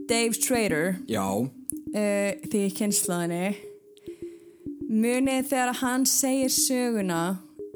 Dave 0.09 0.35
Schrader 0.35 0.97
Já, 1.09 1.25
uh, 1.25 2.31
því 2.51 2.61
í 2.67 2.75
kynslaðinni 2.75 3.55
munið 4.91 5.49
þegar 5.51 5.75
hann 5.81 6.05
segir 6.07 6.53
söguna 6.53 7.21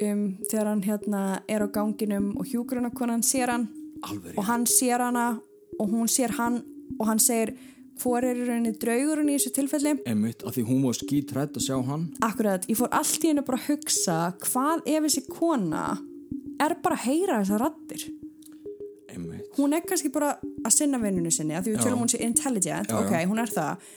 um 0.02 0.20
þegar 0.50 0.68
hann 0.72 0.82
hérna 0.86 1.22
er 1.50 1.64
á 1.64 1.68
ganginum 1.74 2.32
og 2.38 2.46
hjúgrunakonan 2.50 3.22
sér 3.26 3.50
hann 3.54 3.68
alveg 4.06 4.36
og 4.38 4.44
hann 4.46 4.66
sér 4.70 5.02
hana 5.02 5.26
og 5.78 5.90
hún 5.90 6.06
sér 6.10 6.34
hann 6.38 6.60
og 6.98 7.06
hann 7.10 7.18
segir 7.22 7.54
hvor 7.98 8.22
er 8.22 8.38
rauninni 8.46 8.70
draugurinn 8.78 9.30
í 9.32 9.34
þessu 9.38 9.50
tilfelli 9.56 9.96
einmitt, 10.06 10.44
af 10.46 10.54
því 10.54 10.62
hún 10.68 10.84
var 10.86 10.94
skítrætt 10.94 11.56
að 11.58 11.64
sjá 11.66 11.76
hann. 11.82 12.04
Akkurat, 12.22 12.62
ég 12.70 12.78
fór 12.78 12.92
allt 12.94 13.24
í 13.26 13.32
hennu 13.32 13.42
bara 13.42 13.58
að 13.58 13.72
hugsa 13.72 14.18
hvað 14.44 14.84
ef 14.86 15.02
þessi 15.08 15.24
kona 15.32 15.86
er 16.62 16.76
bara 16.82 16.94
að 16.98 17.04
heyra 17.08 17.40
þessar 17.42 17.64
rattir 17.66 18.04
Einmitt. 19.10 19.48
hún 19.58 19.74
er 19.74 19.82
kannski 19.82 20.12
bara 20.14 20.36
að 20.38 20.74
sinna 20.76 21.00
vinnunni 21.02 21.32
sinni 21.34 21.56
af 21.58 21.64
því 21.66 21.74
við 21.74 21.82
tölum 21.88 22.02
hún 22.04 22.12
sé 22.12 22.20
intelligent, 22.22 22.86
Já, 22.92 22.98
ok, 23.02 23.12
já. 23.18 23.26
hún 23.30 23.42
er 23.42 23.50
það 23.50 23.90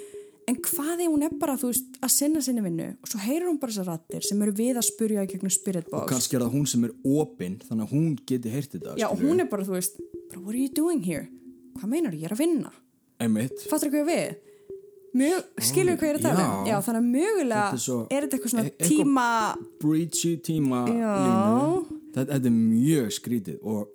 en 0.52 0.60
hvað 0.68 1.02
ef 1.06 1.10
hún 1.14 1.24
er 1.26 1.34
bara, 1.42 1.56
veist, 1.62 1.88
að 2.04 2.12
sinna 2.14 2.42
sinni 2.44 2.62
vinnu 2.66 2.90
og 3.02 3.08
svo 3.12 3.22
heyrir 3.24 3.48
hún 3.48 3.60
bara 3.62 3.72
þessar 3.74 3.88
rattir 3.94 4.26
sem 4.28 4.42
eru 4.46 4.54
við 4.58 4.80
að 4.82 4.88
spurja 4.92 5.24
í 5.26 5.32
gegnum 5.32 5.54
spirit 5.54 5.88
Og 5.96 6.06
kannski 6.12 6.36
er 6.38 6.44
það 6.46 6.56
hún 6.60 6.68
sem 6.68 6.84
er 6.88 6.94
opinn, 7.08 7.58
þannig 7.68 7.88
að 7.88 7.96
hún 7.96 8.16
geti 8.28 8.52
heyrt 8.54 8.76
þetta. 8.76 8.96
já, 9.00 9.08
og 9.10 9.20
hún 9.24 9.40
er 9.44 9.50
bara, 9.52 9.64
þú 9.68 9.78
veist 9.80 9.98
bara, 10.30 10.42
what 10.44 10.54
are 10.56 10.62
you 10.62 10.70
doing 10.76 11.02
here? 11.08 11.28
hvað 11.80 11.90
meinar 11.96 12.14
ég 12.14 12.28
er 12.28 12.36
að 12.36 12.42
vinna? 12.44 12.72
Fattur 13.70 13.90
hvað 13.94 14.10
við? 14.12 14.32
Mjög, 15.12 15.48
skilur 15.60 15.98
hvað 16.00 16.08
ég 16.08 16.14
er 16.14 16.18
að 16.20 16.24
tala 16.24 16.44
um? 16.48 16.68
Já. 16.70 16.76
Þannig 16.86 17.02
að 17.02 17.08
mögulega 17.12 17.64
Þetta 17.68 17.80
er 17.80 17.84
svo- 17.84 18.08
er 18.12 18.22
þetta 18.26 18.38
eitthvað 18.38 18.52
svona 18.54 18.64
e- 18.64 18.70
eitthvað- 18.72 18.92
tíma 18.92 19.26
breachy 19.82 20.32
tíma 20.48 20.80
þetta, 20.88 22.26
þetta 22.32 22.48
er 22.48 22.56
mjög 22.56 23.10
skrítið 23.18 23.58
og 23.64 23.90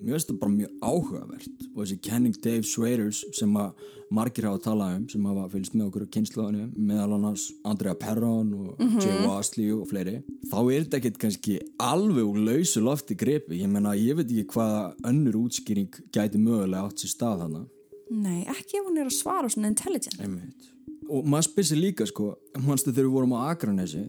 mér 0.00 0.16
finnst 0.16 0.30
þetta 0.30 0.40
bara 0.40 0.54
mjög 0.54 0.70
áhugavert 0.80 1.64
og 1.70 1.80
þessi 1.82 1.96
kenning 2.04 2.36
Dave 2.44 2.66
Schraders 2.66 3.22
sem 3.36 3.56
að 3.60 3.82
margir 4.10 4.46
hafa 4.48 4.62
talað 4.64 4.94
um 4.96 5.04
sem 5.12 5.26
hafa 5.28 5.48
fylgst 5.52 5.76
með 5.76 5.88
okkur 5.88 6.06
á 6.06 6.12
kynnslóðinu 6.16 6.68
meðal 6.76 7.16
annars 7.18 7.46
Andrea 7.68 7.94
Perron 7.98 8.54
og 8.56 8.80
Jay 9.02 9.20
Wasley 9.26 9.70
og 9.74 9.86
fleiri 9.90 10.16
þá 10.50 10.58
er 10.62 10.86
þetta 10.86 11.00
ekkert 11.00 11.20
kannski 11.26 11.58
alveg 11.84 12.26
úr 12.26 12.40
lausu 12.48 12.82
lofti 12.84 13.18
gripi, 13.18 13.60
ég 13.60 13.70
menna 13.70 13.94
ég 13.98 14.18
veit 14.18 14.26
ekki 14.30 14.56
hvaða 14.56 14.82
önnur 15.12 15.38
útskýring 15.44 16.02
gæti 16.14 16.40
mögulega 16.40 16.88
átt 16.88 17.04
sér 17.04 17.14
stað 17.14 17.46
hana 17.46 17.64
nei, 18.10 18.42
ekki 18.50 18.80
ef 18.80 18.88
hún 18.88 18.98
er 18.98 19.06
að 19.06 19.16
svara 19.20 19.50
svona 19.52 19.70
intelligent. 19.70 20.18
Einmitt. 20.18 20.70
og 21.10 21.26
maður 21.26 21.46
spyr 21.48 21.66
sér 21.66 21.78
líka 21.78 22.06
sko, 22.06 22.32
mannstu 22.58 22.90
þegar 22.90 23.06
við 23.06 23.14
vorum 23.14 23.36
á 23.38 23.40
Akranesi 23.50 24.04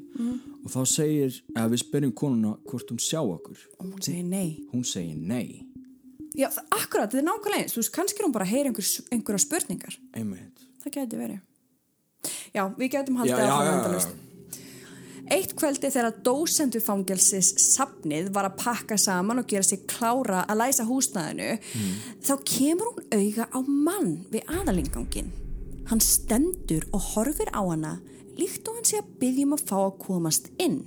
og 0.62 0.70
þá 0.74 0.82
segir, 0.90 1.42
ef 1.54 1.74
við 1.74 1.84
spyrjum 1.84 2.16
konuna 2.18 2.56
hvort 2.70 2.94
hún 2.94 3.02
sjá 3.02 3.22
okkur? 3.22 3.62
Og 3.80 3.92
hún 3.92 4.02
segir 4.06 4.26
nei. 4.26 4.62
Hún 4.74 4.86
segir 4.86 5.18
nei 5.18 5.71
já, 6.42 6.50
akkurat, 6.78 7.12
þetta 7.12 7.22
er 7.22 7.28
nákvæmlega 7.30 7.64
eins. 7.64 7.76
Þú 7.76 7.84
veist, 7.84 7.94
kannski 7.96 8.22
er 8.22 8.28
hún 8.28 8.36
bara 8.36 8.48
að 8.48 8.54
heyra 8.56 8.72
einhver, 8.72 8.90
einhverja 9.16 9.46
spurningar. 9.46 9.98
Einmitt. 10.18 10.68
Það 10.82 10.98
geti 10.98 11.22
verið. 11.22 11.40
Já, 12.54 12.64
við 12.78 12.92
getum 12.98 13.18
haldið 13.22 13.40
að 13.40 13.50
það 13.50 13.96
já, 14.02 14.12
Eitt 15.32 15.54
kvöldi 15.56 15.88
þegar 15.94 16.18
dósendu 16.26 16.82
fangelsis 16.84 17.54
safnið 17.62 18.32
var 18.36 18.50
að 18.50 18.58
pakka 18.60 18.98
saman 19.00 19.40
og 19.40 19.48
gera 19.48 19.64
sig 19.64 19.86
klára 19.88 20.42
að 20.44 20.60
læsa 20.60 20.84
húsnæðinu 20.90 21.54
þá 22.26 22.34
kemur 22.50 22.90
hún 22.90 23.06
auga 23.16 23.46
á 23.48 23.60
mann 23.64 24.10
við 24.34 24.50
aðalingangin. 24.52 25.30
Hann 25.88 26.04
stendur 26.04 26.84
og 26.92 27.14
horfir 27.14 27.52
á 27.56 27.64
hana 27.64 27.94
líkt 28.36 28.68
og 28.68 28.82
hann 28.82 28.90
sé 28.90 29.00
að 29.00 29.14
byggjum 29.22 29.56
að 29.56 29.64
fá 29.72 29.78
að 29.86 29.98
komast 30.04 30.52
inn. 30.60 30.82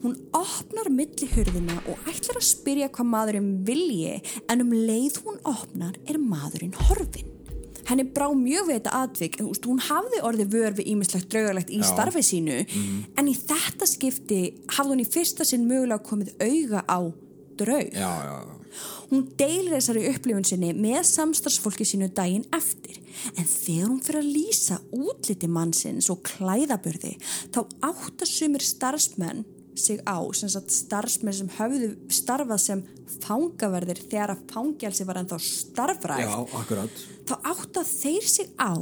Hún 0.00 0.14
opnar 0.32 0.88
milli 0.88 1.28
hurðina 1.34 1.76
og 1.90 2.06
ætlar 2.08 2.38
að 2.40 2.46
spyrja 2.48 2.88
hvað 2.94 3.10
maðurinn 3.12 3.50
vilji 3.68 4.14
en 4.48 4.64
um 4.64 4.72
leið 4.72 5.18
hún 5.26 5.36
opnar 5.48 5.98
er 6.08 6.16
maðurinn 6.22 6.76
horfin. 6.88 7.28
Henni 7.90 8.06
brá 8.06 8.28
mjög 8.32 8.68
við 8.68 8.78
þetta 8.78 9.02
atvik 9.02 9.40
hún 9.42 9.82
hafði 9.82 10.22
orðið 10.22 10.54
vör 10.54 10.76
við 10.78 10.92
ímislegt 10.92 11.28
draugalegt 11.32 11.72
í 11.74 11.80
Já. 11.82 11.88
starfi 11.90 12.22
sínu 12.22 12.60
en 13.18 13.28
í 13.28 13.34
þetta 13.34 13.88
skipti 13.90 14.40
hafði 14.76 14.94
hún 14.94 15.04
í 15.04 15.08
fyrsta 15.10 15.46
sinn 15.48 15.66
mögulega 15.68 16.06
komið 16.06 16.32
auga 16.38 16.84
á 16.86 17.00
draug. 17.60 17.92
já, 17.92 18.12
já. 18.24 18.56
Hún 19.10 19.24
deilir 19.34 19.74
þessari 19.74 20.04
upplifun 20.12 20.46
sinni 20.46 20.70
með 20.78 21.02
samstarfsfólki 21.08 21.84
sínu 21.84 22.12
daginn 22.14 22.46
eftir 22.54 23.00
en 23.34 23.44
þegar 23.44 23.88
hún 23.88 24.02
fyrir 24.06 24.22
að 24.22 24.34
lýsa 24.36 24.78
útliti 24.94 25.50
mannsins 25.50 26.08
og 26.14 26.22
klæðaburði 26.28 27.16
þá 27.50 27.64
átta 27.90 28.28
sumir 28.28 28.62
starfsmenn 28.62 29.42
sig 29.80 30.00
á, 30.04 30.18
starfsmenn 30.76 31.36
sem 31.36 31.52
höfðu 31.58 31.90
starfað 32.12 32.62
sem 32.64 32.82
fangaverðir 33.24 34.02
þegar 34.06 34.34
að 34.36 34.44
fangelsi 34.52 35.06
var 35.08 35.22
ennþá 35.22 35.40
akkurat. 36.60 37.04
þá 37.28 37.34
átta 37.52 37.84
þeir 37.86 38.28
sig 38.28 38.52
á 38.60 38.72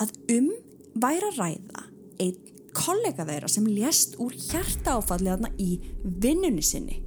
að 0.00 0.14
um 0.36 0.50
væri 1.00 1.30
að 1.30 1.40
ræða 1.40 1.84
einn 2.20 2.50
kollega 2.76 3.26
þeirra 3.26 3.50
sem 3.50 3.66
lést 3.66 4.16
úr 4.22 4.34
hjarta 4.36 4.98
áfalliðarna 5.00 5.50
í 5.58 5.72
vinnunni 6.04 6.62
sinni. 6.64 7.00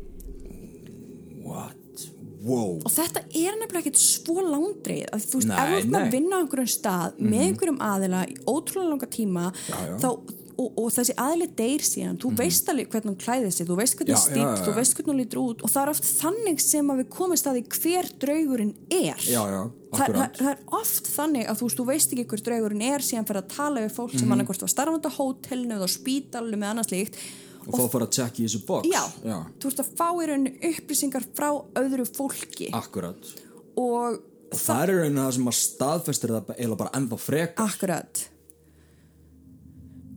What, 1.44 2.04
wow. 2.44 2.78
Og 2.82 2.92
þetta 2.92 3.24
er 3.30 3.58
nefnilega 3.60 3.84
ekkert 3.86 4.02
svo 4.02 4.44
langdreið 4.44 5.08
að 5.14 5.28
þú 5.30 5.42
veist, 5.42 5.54
ef 5.54 5.74
þú 5.74 5.92
nei. 5.94 6.00
að 6.02 6.16
vinna 6.18 6.40
á 6.40 6.42
einhverjum 6.44 6.72
stað 6.74 7.20
með 7.22 7.46
einhverjum 7.48 7.82
aðila 7.88 8.24
í 8.28 8.38
ótrúlega 8.44 8.90
langa 8.92 9.12
tíma 9.14 9.50
Já, 9.54 9.78
já. 9.88 9.98
þá 10.04 10.10
og, 10.58 10.70
og 10.80 10.90
þessi 10.96 11.14
aðli 11.18 11.48
deyr 11.58 11.84
síðan. 11.86 12.18
Þú 12.22 12.32
veist 12.40 12.70
alveg 12.72 12.90
hvernig 12.94 13.12
hún 13.14 13.20
klæðið 13.24 13.54
sig 13.58 13.68
þú 13.70 13.78
veist 13.80 13.96
hvernig 14.00 14.18
hún 14.18 14.42
já. 14.42 14.64
þú 14.66 14.74
veist 14.78 14.96
hvernig 14.98 15.12
hún 15.14 15.22
lítur 15.22 15.42
út 15.44 15.64
og 15.64 15.72
það 15.74 15.84
er 15.84 15.92
oft 15.94 16.10
þannig 16.10 16.60
sem 16.64 16.92
að 16.94 17.00
við 17.04 17.10
komast 17.18 17.48
að 17.50 17.58
því 17.60 17.64
hver 17.80 18.10
draugurinn 18.24 18.74
er. 18.90 19.24
Já, 19.28 19.42
já, 19.54 19.62
Það, 19.94 20.14
það, 20.18 20.38
það 20.40 20.50
er 20.50 20.62
oft 20.80 21.08
þannig 21.14 21.48
að 21.52 21.58
þú 21.60 21.66
veist, 21.70 21.78
þú 21.80 21.84
veist 21.92 22.14
ekki 22.16 22.24
hver 22.34 22.42
draugurinn 22.48 22.82
er 22.88 23.04
síðan 23.06 23.28
fyrir 23.30 23.42
að 23.44 23.52
tala 23.54 23.84
við 23.84 23.92
fólk 23.94 24.14
Mhm. 24.14 24.20
sem 24.24 24.32
annarkvort 24.34 24.62
var 24.66 24.72
starfandi 24.74 25.10
á 25.10 25.18
hótelinu 25.20 25.76
eða 25.78 25.86
á 25.86 25.92
spítalinu 25.94 26.58
með 26.58 26.70
annars 26.74 26.90
líkt 26.94 27.18
og 27.64 27.78
þá 27.78 27.84
fara 27.94 28.06
að 28.08 28.14
tjekka 28.18 28.42
í 28.42 28.46
þessu 28.48 28.66
box. 28.68 28.88
Já, 28.90 29.04
já, 29.24 29.38
þú 29.62 29.70
veist 29.70 29.80
að 29.84 29.92
fá 29.96 30.08
í 30.18 30.26
rauninu 30.28 30.52
upplýsingar 30.74 31.24
frá 31.38 31.50
öðru 31.80 32.06
fólki. 32.10 32.68
Akkurat. 32.76 33.30
Og 33.78 34.20
og 34.54 34.60
það 34.60 34.82
er 34.84 34.92
raunin 35.00 35.18
það 35.22 35.32
sem 35.38 35.48
að 35.50 35.56
staðfestir 35.62 36.30
það 36.36 36.52
eða 36.62 36.76
bara 36.78 36.92
ennþá 37.00 37.18
frekar. 37.24 37.66
Akkurat. 37.70 38.20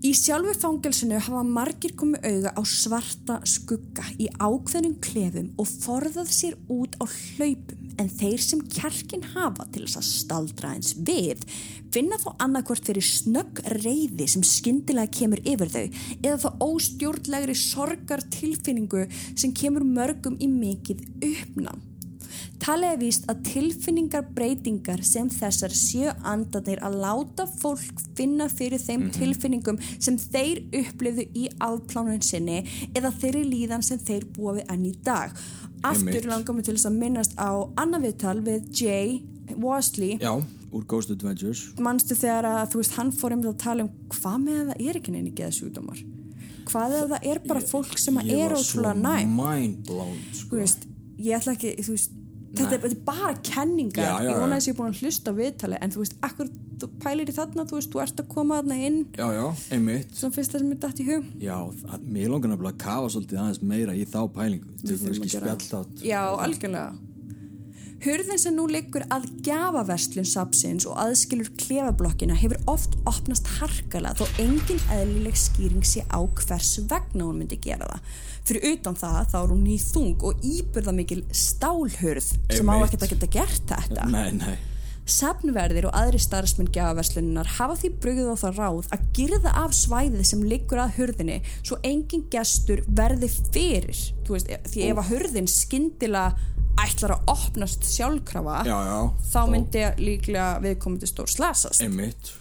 Í 0.06 0.12
sjálfu 0.14 0.52
fangelsinu 0.54 1.16
hafa 1.18 1.40
margir 1.42 1.96
komið 1.98 2.26
auga 2.28 2.50
á 2.54 2.62
svarta 2.70 3.36
skugga 3.48 4.04
í 4.22 4.28
ákveðnum 4.38 4.92
klefum 5.02 5.48
og 5.58 5.66
forðað 5.82 6.30
sér 6.30 6.54
út 6.70 6.94
á 7.02 7.10
hlaupum 7.10 7.88
en 7.98 8.12
þeir 8.12 8.44
sem 8.44 8.60
kjarkin 8.70 9.24
hafa 9.32 9.66
til 9.74 9.82
þess 9.82 9.98
að 9.98 10.06
staldra 10.10 10.70
eins 10.76 10.92
við 11.08 11.42
finna 11.90 12.20
þó 12.22 12.28
annarkvort 12.44 12.86
fyrir 12.86 13.08
snögg 13.08 13.64
reyði 13.80 14.28
sem 14.30 14.46
skyndilega 14.46 15.10
kemur 15.16 15.42
yfir 15.42 15.74
þau 15.74 15.84
eða 16.20 16.38
þá 16.44 16.48
óstjórnlegri 16.68 17.58
sorgar 17.58 18.22
tilfinningu 18.36 19.08
sem 19.32 19.56
kemur 19.58 19.88
mörgum 19.88 20.38
í 20.38 20.46
mikið 20.52 21.02
uppnám. 21.32 21.82
Talið 22.62 22.92
er 22.94 22.98
víst 23.00 23.26
að 23.30 23.42
tilfinningar 23.50 24.24
breytingar 24.34 25.02
sem 25.04 25.28
þessar 25.30 25.74
séu 25.76 26.12
andanir 26.26 26.80
að 26.86 26.96
láta 27.02 27.44
fólk 27.60 28.00
finna 28.16 28.48
fyrir 28.48 28.80
þeim 28.80 29.04
Mhm. 29.06 29.12
tilfinningum 29.18 29.78
sem 30.02 30.16
þeir 30.16 30.62
upplifðu 30.72 31.26
í 31.34 31.48
afplánin 31.60 32.22
sinni 32.24 32.64
eða 32.94 33.12
þeirri 33.12 33.44
líðan 33.44 33.84
sem 33.84 33.98
þeir 33.98 34.24
búa 34.32 34.54
við 34.58 34.66
enn 34.72 34.86
í 34.86 34.94
dag. 35.04 35.30
Aftur 35.84 36.24
langar 36.26 36.54
mig 36.54 36.64
til 36.64 36.74
þess 36.74 36.86
að 36.90 36.98
minnast 36.98 37.36
á 37.36 37.50
annað 37.76 38.02
viðtal 38.08 38.40
við 38.42 38.70
Jay 38.80 39.22
Worsley 39.56 40.18
já, 40.18 40.32
úr 40.72 40.84
Ghost 40.88 41.10
Adventures 41.10 41.68
manstu 41.78 42.14
þegar 42.16 42.44
að 42.44 42.70
þú 42.72 42.80
veist 42.80 42.96
hann 42.96 43.12
fór 43.12 43.30
einmitt 43.36 43.52
að 43.52 43.58
tala 43.58 43.82
um 43.84 43.90
hvað 44.10 44.38
með 44.42 44.56
að 44.60 44.66
það 44.72 44.88
er 44.88 44.94
ekki 44.98 45.12
neini 45.14 45.30
geðsjúdómar 45.38 46.00
hvað 46.66 46.96
ef 47.04 47.10
það 47.12 47.26
er 47.30 47.38
bara 47.46 47.60
fólk 47.60 47.98
sem 47.98 48.16
að 48.18 48.26
ég 48.32 48.40
er 48.46 48.48
var 48.56 48.58
svo 48.64 48.80
ótrúlega 48.82 49.02
næm 49.04 49.36
mind 49.36 49.86
blown 49.86 50.16
þú 50.32 50.40
sko. 50.40 50.56
veist, 50.56 50.86
ég 51.20 51.36
ætla 51.38 51.54
ekki 51.54 51.76
þú 51.78 51.90
veist, 51.94 52.10
þetta 52.60 52.76
er, 52.76 52.82
þetta 52.84 52.98
er 52.98 53.04
bara 53.06 53.34
kenningar. 53.46 54.04
Já, 54.06 54.12
já, 54.12 54.30
ég 54.30 54.40
vona 54.42 54.56
já. 54.56 54.60
að 54.60 54.68
ég 54.68 54.74
er 54.74 54.78
búin 54.80 54.92
að 54.92 55.02
hlusta 55.02 55.34
viðtali 55.36 55.80
en 55.80 55.94
þú 55.94 56.02
veist, 56.02 56.16
akkur 56.28 56.52
þú 56.76 56.90
pælir 57.02 57.32
í 57.32 57.36
þarna 57.36 57.66
þú 57.70 57.78
veist, 57.78 57.92
þú 57.92 58.02
ert 58.04 58.22
að 58.22 58.30
koma 58.32 58.60
þarna 58.60 58.78
inn. 58.90 59.00
Já, 59.16 59.26
já, 59.36 59.44
einmitt. 59.76 60.14
Sem 60.16 60.36
fyrst 60.36 60.54
það 60.54 60.64
sem 60.64 60.76
er 60.76 60.80
dætt 60.84 61.02
í 61.02 61.08
hug. 61.10 61.28
Já, 61.42 61.56
mér 62.04 62.32
langar 62.32 62.52
nefnilega 62.52 62.74
að 62.74 62.80
kafa 62.84 63.12
svolítið 63.16 63.42
aðeins 63.42 63.62
meira 63.74 63.96
í 63.96 64.06
þá 64.08 64.20
pælingu. 64.36 64.78
Veist 64.82 65.06
að 65.06 65.12
ekki 65.16 65.34
gera 65.36 65.52
það. 65.52 65.66
spjall 65.66 65.84
þátt 65.86 66.06
já, 66.06 66.22
algjörlega 66.46 66.88
Hurðin 68.04 68.38
sem 68.38 68.52
nú 68.52 68.66
liggur 68.68 69.06
að 69.12 69.24
gjafaverslun 69.46 70.26
sapsins 70.28 70.84
og 70.88 70.98
aðskilur 71.00 71.48
klefablokkina 71.56 72.36
hefur 72.36 72.60
oft 72.68 72.98
opnast 73.08 73.48
harkala 73.56 74.12
þó 74.18 74.26
engin 74.42 74.82
eðlileg 74.92 75.38
skýring 75.40 75.86
sé 75.86 76.04
á 76.12 76.20
hvers 76.20 76.74
vegna 76.90 77.24
hún 77.24 77.40
myndi 77.40 77.56
gera 77.62 77.88
það. 77.88 78.14
Fyrir 78.46 78.68
utan 78.74 78.98
það 79.00 79.20
þá 79.32 79.36
er 79.40 79.52
hún 79.54 79.64
ný 79.64 79.76
þung 79.80 80.24
og 80.28 80.44
íburða 80.44 80.94
mikil 80.94 81.22
stálhurð 81.32 82.32
sem 82.52 82.68
á 82.68 82.76
ekkert 82.84 83.06
að 83.06 83.14
geta 83.14 83.34
gert 83.38 83.70
þetta. 83.72 84.08
nei, 84.12 84.32
nei, 84.36 84.56
Safnverðir 85.06 85.86
og 85.86 85.94
aðri 85.94 86.18
starfsmenn 86.18 86.72
gjafaverslunar 86.74 87.48
hafa 87.60 87.76
því 87.78 87.90
brugðið 88.02 88.30
á 88.34 88.36
það 88.40 88.56
ráð 88.58 88.88
að 88.96 89.04
girða 89.14 89.52
af 89.62 89.74
svæðið 89.78 90.24
sem 90.26 90.42
liggur 90.50 90.82
að 90.82 90.96
hurðinni 90.98 91.36
svo 91.60 91.78
engin 91.86 92.24
gestur 92.32 92.82
verði 92.90 93.30
fyrir. 93.30 94.00
Þú 94.26 94.34
Veist, 94.34 94.50
því 94.72 94.88
ef 94.90 95.00
að 95.00 95.12
hurðin 95.12 95.50
skyndilega 95.50 96.55
ætlar 96.82 97.16
að 97.16 97.30
opnast 97.32 97.86
sjálfkrafa 97.88 98.62
já, 98.68 98.76
já 98.88 98.98
þá 99.32 99.40
myndi 99.52 99.86
líklega 100.00 100.48
viðkomandi 100.64 101.08
stór 101.08 101.30
slasast. 101.32 101.84
einmitt 101.84 102.34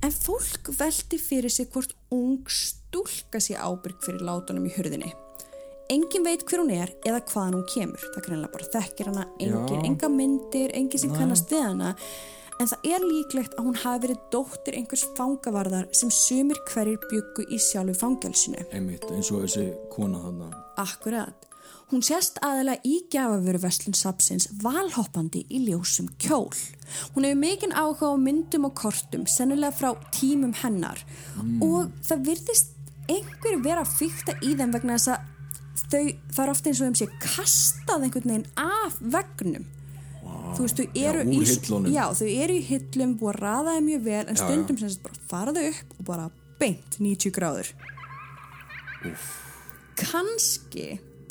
En 0.00 0.12
fólk 0.14 0.70
veldi 0.78 1.18
fyrir 1.20 1.52
sig 1.52 1.68
hvort 1.72 1.92
ung 2.14 2.46
stúlka 2.48 3.40
sé 3.40 3.56
ábyrg 3.60 4.00
fyrir 4.00 4.24
látunum 4.24 4.64
í 4.64 4.72
hurðinni. 4.72 5.10
Engin 5.92 6.24
veit 6.24 6.44
hver 6.46 6.62
hún 6.62 6.70
er 6.72 6.92
eða 7.04 7.20
hvaðan 7.28 7.58
hún 7.58 7.66
kemur. 7.68 8.04
Það 8.14 8.26
greinlega 8.26 8.52
bara 8.54 8.68
þekkir 8.76 9.10
hana, 9.10 9.26
engin, 9.42 9.82
enga 9.90 10.08
myndir, 10.12 10.72
engin 10.78 11.02
sem 11.02 11.12
kannast 11.12 11.52
við 11.52 11.66
hana. 11.66 11.92
En 12.60 12.68
það 12.70 12.88
er 12.94 13.04
líklegt 13.04 13.58
að 13.58 13.68
hún 13.68 13.78
hafi 13.82 14.02
verið 14.06 14.24
dóttir 14.32 14.78
einhvers 14.78 15.04
fangavarðar 15.18 15.90
sem 15.96 16.12
sumir 16.12 16.60
hverjir 16.70 17.00
byggu 17.10 17.48
í 17.48 17.60
sjálfu 17.60 17.98
fangelsinu. 18.00 18.64
einmitt, 18.72 19.04
eins 19.12 19.32
og 19.34 19.44
þessi 19.44 19.68
kona 19.92 20.20
þarna 20.24 20.50
Akkurat. 20.80 21.49
Hún 21.90 22.04
sést 22.06 22.36
aðalega 22.46 22.86
í 22.86 23.00
gjafavöru 23.10 23.58
vestlun 23.64 23.96
sapsins 23.98 24.46
valhoppandi 24.62 25.42
í 25.50 25.64
ljósum 25.64 26.06
kjól. 26.22 26.52
Hún 27.16 27.26
hefur 27.26 27.40
mikinn 27.40 27.74
áhuga 27.74 28.12
á 28.14 28.16
myndum 28.18 28.68
og 28.68 28.76
kortum, 28.78 29.24
sennilega 29.26 29.74
frá 29.74 29.96
tímum 30.14 30.54
hennar 30.62 31.02
og 31.58 31.90
það 32.06 32.22
virðist 32.28 32.70
einhver 33.10 33.58
vera 33.64 33.82
að 33.82 33.96
fykta 33.98 34.36
í 34.38 34.54
þeim 34.54 34.76
vegna 34.76 35.00
þess 35.00 35.16
að 35.16 35.26
þau, 35.90 36.04
er 36.44 36.54
ofta 36.54 36.70
eins 36.70 36.80
og 36.80 36.86
þeim 36.86 36.98
sé 37.00 37.10
kastað 37.26 38.06
einhvern 38.06 38.34
veginn 38.34 38.48
af 38.54 39.02
vegnum. 39.16 39.66
Þú 40.54 40.64
veist, 40.64 40.78
þau 40.78 41.02
eru 41.02 41.26
úr 41.26 41.90
í. 41.90 41.94
Já, 41.96 42.04
þau 42.14 42.30
eru 42.30 42.54
í 42.54 42.64
hillum, 42.70 43.18
búið 43.18 43.34
að 43.34 43.42
raða 43.42 43.76
þeim 43.76 43.86
mjög 43.90 44.06
vel 44.06 44.22
en 44.22 44.38
Já, 44.38 44.42
stundum 44.44 44.78
sem 44.78 44.94
sagt 44.94 45.06
bara 45.06 45.28
faraðu 45.30 45.68
upp 45.72 45.94
og 45.98 46.10
bara 46.14 46.30
beint 46.60 46.98
90 47.02 47.34
gráður. 47.34 47.70
Kanski 49.98 50.90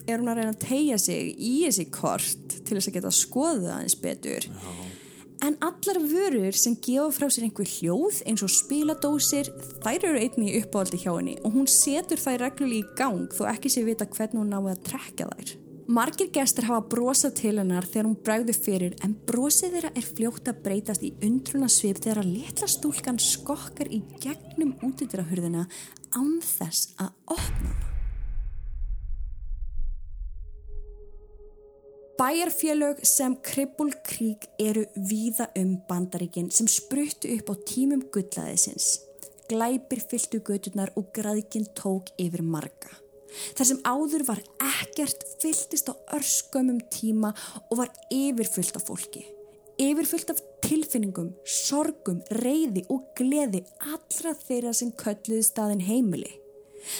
er 0.09 0.21
hún 0.21 0.31
að 0.31 0.41
reyna 0.41 0.53
að 0.55 0.63
tegja 0.65 0.99
sig 1.01 1.33
í 1.37 1.55
þessi 1.65 1.89
kort 1.93 2.55
til 2.57 2.77
þess 2.77 2.91
að 2.91 2.97
geta 2.97 3.13
skoðað 3.15 3.73
aðeins 3.75 3.99
betur. 4.03 4.49
Já. 4.49 4.89
En 5.39 5.55
allar 5.63 6.01
vörur 6.03 6.55
sem 6.59 6.75
gefa 6.83 7.13
frá 7.15 7.29
sér 7.31 7.45
einhver 7.47 7.69
hljóð 7.77 8.17
eins 8.27 8.43
og 8.43 8.51
spiladósir, 8.51 9.47
þær 9.79 10.09
eru 10.09 10.19
einnig 10.19 10.51
í 10.51 10.59
uppáhaldi 10.59 10.99
hjá 10.99 11.13
henni 11.13 11.37
og 11.47 11.55
hún 11.55 11.69
setur 11.71 12.19
þær 12.19 12.43
reglulega 12.43 12.81
í 12.81 12.97
gang 12.99 13.31
þó 13.31 13.45
ekki 13.53 13.71
sé 13.71 13.85
vita 13.87 14.07
hvernig 14.09 14.41
hún 14.41 14.51
náði 14.51 14.73
að 14.73 14.85
trekja 14.89 15.29
þær. 15.31 15.55
Margir 15.89 16.27
gestur 16.35 16.67
hafa 16.67 16.85
brosað 16.91 17.37
til 17.39 17.55
hennar 17.57 17.87
þegar 17.87 18.09
hún 18.09 18.19
bræður 18.27 18.59
fyrir 18.67 18.97
en 19.01 19.15
brosið 19.25 19.77
þeirra 19.77 19.93
er 19.95 20.09
fljótt 20.11 20.51
að 20.51 20.63
breytast 20.67 21.07
í 21.07 21.15
undruna 21.25 21.71
svip 21.71 22.03
þegar 22.03 22.21
að 22.21 22.33
litla 22.35 22.69
stúlkan 22.69 23.21
skokkar 23.23 23.89
í 23.89 24.03
gegnum 24.21 24.75
útidrahurðina 24.85 25.65
án 26.13 26.35
þess 26.45 26.91
að 26.99 27.15
opna 27.39 27.88
Bæjarfélög 32.19 32.97
sem 33.03 33.35
Kribbul 33.41 33.93
Krík 34.03 34.49
eru 34.59 34.81
víða 35.07 35.45
um 35.55 35.77
bandaríkin 35.87 36.49
sem 36.51 36.67
spruttu 36.67 37.29
upp 37.31 37.47
á 37.47 37.55
tímum 37.63 38.01
gullaðisins. 38.11 38.87
Glæpir 39.47 40.01
fylltu 40.03 40.41
göturnar 40.43 40.91
og 40.99 41.13
græðkinn 41.15 41.69
tók 41.79 42.11
yfir 42.19 42.43
marga. 42.43 42.91
Þar 43.55 43.69
sem 43.69 43.79
áður 43.87 44.25
var 44.27 44.41
ekkert 44.59 45.23
fylltist 45.39 45.87
á 45.87 45.95
örskömmum 46.17 46.81
tíma 46.91 47.31
og 47.69 47.85
var 47.85 47.93
yfirfullt 48.11 48.75
af 48.75 48.89
fólki. 48.91 49.23
Yfirfullt 49.79 50.35
af 50.35 50.43
tilfinningum, 50.67 51.31
sorgum, 51.47 52.19
reyði 52.43 52.83
og 52.91 53.13
gleði 53.15 53.63
allra 53.79 54.35
þeirra 54.43 54.75
sem 54.75 54.91
kölluði 54.91 55.47
staðin 55.47 55.87
heimili. 55.87 56.35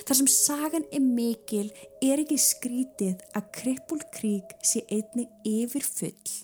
Þar 0.08 0.20
sem 0.20 0.32
sagan 0.34 0.88
er 0.92 1.04
mikil 1.04 1.68
er 2.04 2.24
ekki 2.24 2.40
skrítið 2.42 3.24
að 3.38 3.52
Krippul 3.60 4.02
Krík 4.16 4.58
sé 4.66 4.84
einnig 4.90 5.30
yfir 5.48 5.86
full 5.86 6.36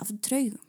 af 0.00 0.12
draugum. 0.26 0.60